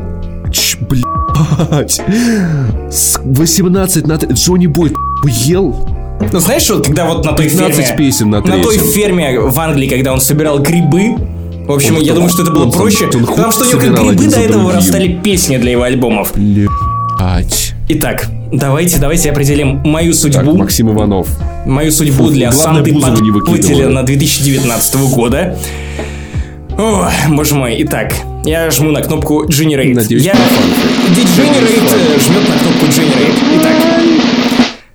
[0.52, 2.02] Ч, блядь.
[2.92, 4.16] С 18 на...
[4.16, 4.92] Джонни Бой,
[5.46, 5.74] ел?
[6.32, 7.98] Ну, знаешь, вот когда вот на той 15 ферме...
[7.98, 8.92] песен на той третьем.
[8.92, 11.16] ферме в Англии, когда он собирал грибы,
[11.68, 13.80] в общем, Он я думаю, что это было он проще, он потому что у него
[13.80, 16.34] как грибы до этого вырастали песни для его альбомов.
[16.36, 17.74] Блядь.
[17.90, 21.28] Итак, давайте, давайте определим мою Так, судьбу, Максим Иванов.
[21.66, 25.58] мою судьбу Фу, для Санты Подпытеля на 2019 года.
[26.78, 28.14] О, боже мой, итак,
[28.46, 29.94] я жму на кнопку Generate.
[29.94, 30.34] Надеюсь, я...
[30.34, 30.40] на.
[30.40, 33.38] Degenerate э, жмет на кнопку Generate.
[33.58, 33.76] Итак,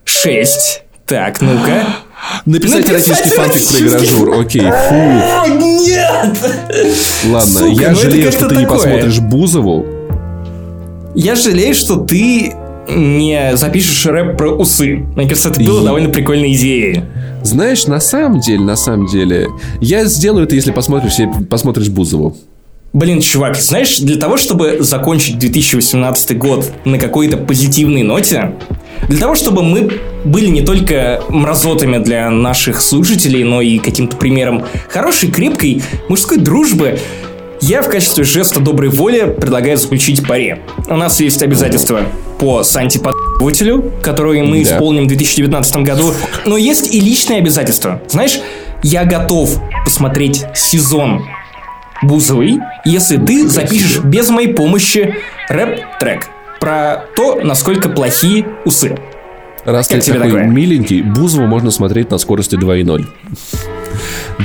[0.05, 0.88] 6.
[1.09, 1.87] Так, ну-ка.
[2.45, 4.41] Написать Написать эротический фанфик про игражур.
[4.41, 4.95] Окей, фу.
[4.95, 6.39] О, нет!
[7.31, 9.87] Ладно, Сука, я ну жалею, что ты не посмотришь Бузову.
[11.15, 12.53] Я жалею, что ты
[12.91, 14.97] не запишешь рэп про усы.
[15.17, 17.05] Мне кажется, это было И- довольно прикольной идеей.
[17.43, 19.49] Знаешь, на самом деле, на самом деле,
[19.81, 22.37] я сделаю это, если посмотришь, если посмотришь Бузову.
[22.93, 28.55] Блин, чувак, знаешь, для того, чтобы закончить 2018 год на какой-то позитивной ноте,
[29.09, 29.91] для того, чтобы мы
[30.25, 36.99] были не только мразотами для наших слушателей, но и каким-то примером хорошей, крепкой мужской дружбы,
[37.61, 40.57] я в качестве жеста доброй воли предлагаю заключить пари.
[40.89, 42.03] У нас есть обязательства
[42.39, 44.77] по Санти подпитывателю, которые мы Да.
[44.77, 46.13] исполним в 2019 году,
[46.47, 48.01] но есть и личные обязательства.
[48.09, 48.39] Знаешь,
[48.85, 51.25] я готов посмотреть сезон
[52.01, 55.17] Бузовый, если ты запишешь без моей помощи
[55.49, 56.29] рэп-трек
[56.61, 58.97] про то, насколько плохие усы.
[59.65, 60.45] Раз Как ты такой такое?
[60.47, 63.05] миленький, Бузову можно смотреть на скорости 2.0.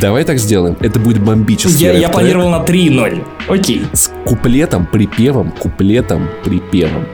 [0.02, 0.76] Давай так сделаем.
[0.80, 3.24] Это будет бомбический Я, я планировал на 3.0.
[3.48, 3.86] Окей.
[3.94, 7.06] С куплетом, припевом, куплетом, припевом.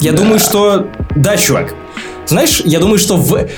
[0.00, 0.86] Я думаю, что...
[1.14, 1.74] Да, чувак.
[2.26, 3.48] Знаешь, я думаю, что в...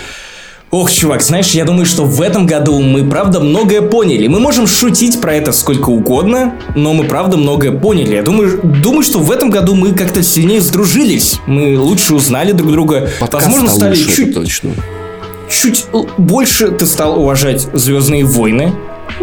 [0.72, 4.26] Ох, чувак, знаешь, я думаю, что в этом году мы правда многое поняли.
[4.26, 8.14] Мы можем шутить про это сколько угодно, но мы правда многое поняли.
[8.14, 11.40] Я думаю, думаю, что в этом году мы как-то сильнее сдружились.
[11.46, 13.10] Мы лучше узнали друг друга.
[13.20, 14.70] Подкаст Возможно, стал стали лучше, это чуть, точно.
[15.50, 15.84] чуть
[16.16, 18.72] больше ты стал уважать Звездные войны.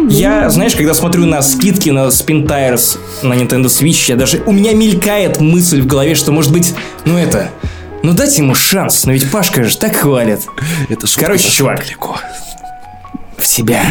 [0.08, 4.52] Я, знаешь, когда смотрю на скидки на Spin Tires на Nintendo Switch, я даже у
[4.52, 6.74] меня мелькает мысль в голове, что может быть,
[7.04, 7.50] ну это,
[8.02, 10.40] ну дайте ему шанс, но ведь Пашка же так хвалит.
[10.88, 11.80] Это шутка Короче, чувак.
[11.84, 12.18] далеко.
[13.36, 13.82] В себя.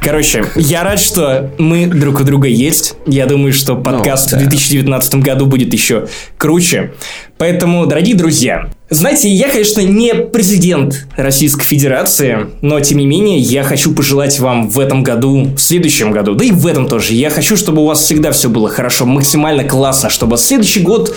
[0.00, 2.94] Короче, я рад, что мы друг у друга есть.
[3.06, 4.38] Я думаю, что подкаст да.
[4.38, 6.94] в 2019 году будет еще круче.
[7.38, 13.62] Поэтому, дорогие друзья, знаете, я, конечно, не президент Российской Федерации, но, тем не менее, я
[13.62, 17.30] хочу пожелать вам в этом году, в следующем году, да и в этом тоже, я
[17.30, 21.16] хочу, чтобы у вас всегда все было хорошо, максимально классно, чтобы следующий год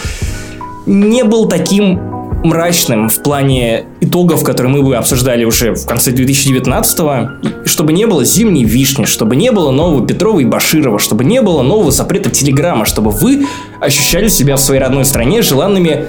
[0.86, 2.00] не был таким
[2.44, 8.24] мрачным в плане итогов, которые мы бы обсуждали уже в конце 2019-го, чтобы не было
[8.24, 12.86] зимней вишни, чтобы не было нового Петрова и Баширова, чтобы не было нового запрета Телеграма,
[12.86, 13.48] чтобы вы
[13.82, 16.06] ощущали себя в своей родной стране желанными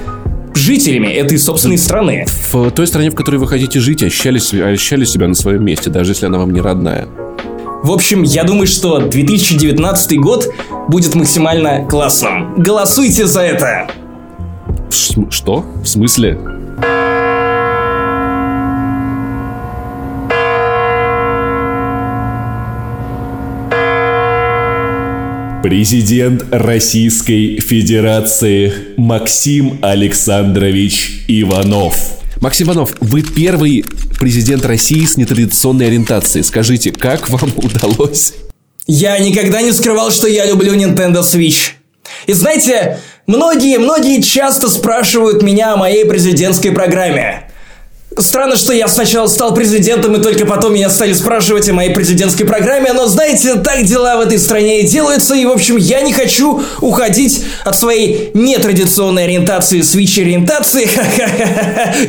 [0.55, 2.27] жителями этой собственной страны.
[2.53, 6.13] В той стране, в которой вы хотите жить, ощущали, ощущали себя на своем месте, даже
[6.13, 7.09] если она вам не родная.
[7.83, 10.49] В общем, я думаю, что 2019 год
[10.89, 12.55] будет максимально классным.
[12.57, 13.89] Голосуйте за это!
[15.17, 15.65] Ш- Что?
[15.83, 16.39] В смысле?
[25.63, 31.97] Президент Российской Федерации Максим Александрович Иванов.
[32.41, 33.85] Максим Иванов, вы первый
[34.21, 36.45] президент России с нетрадиционной ориентацией.
[36.45, 38.35] Скажите, как вам удалось?
[38.87, 41.71] Я никогда не скрывал, что я люблю Nintendo Switch.
[42.29, 47.43] И знаете, многие, многие часто спрашивают меня о моей президентской программе.
[48.19, 52.45] Странно, что я сначала стал президентом, и только потом меня стали спрашивать о моей президентской
[52.45, 56.15] программе, но знаете, так дела в этой стране и делаются, и, в общем, я не
[56.15, 60.89] хочу уходить от своей нетрадиционной ориентации, свич-ориентации,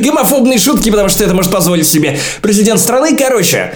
[0.00, 3.14] гомофобные шутки, потому что это может позволить себе президент страны.
[3.14, 3.74] Короче,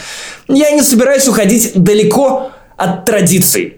[0.48, 3.76] я не собираюсь уходить далеко от традиций.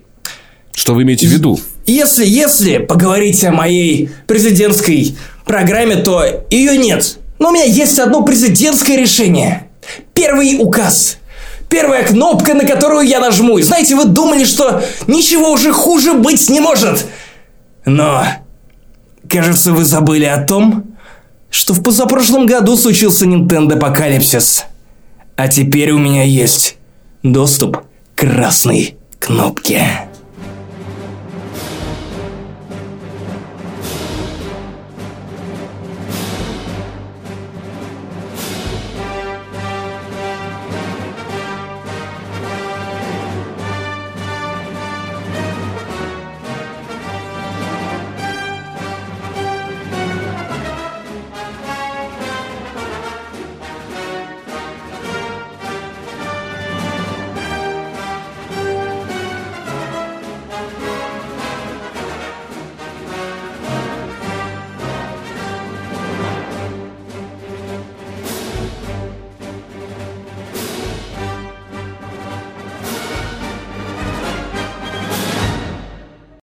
[0.72, 1.58] Что вы имеете в виду?
[1.86, 7.18] Если, если поговорить о моей президентской программе, то ее нет.
[7.38, 9.68] Но у меня есть одно президентское решение.
[10.14, 11.18] Первый указ.
[11.68, 13.58] Первая кнопка, на которую я нажму.
[13.58, 17.06] И знаете, вы думали, что ничего уже хуже быть не может.
[17.84, 18.24] Но,
[19.28, 20.96] кажется, вы забыли о том,
[21.50, 24.64] что в позапрошлом году случился Nintendo Апокалипсис.
[25.36, 26.76] А теперь у меня есть
[27.22, 27.78] доступ
[28.14, 30.08] к красной кнопке.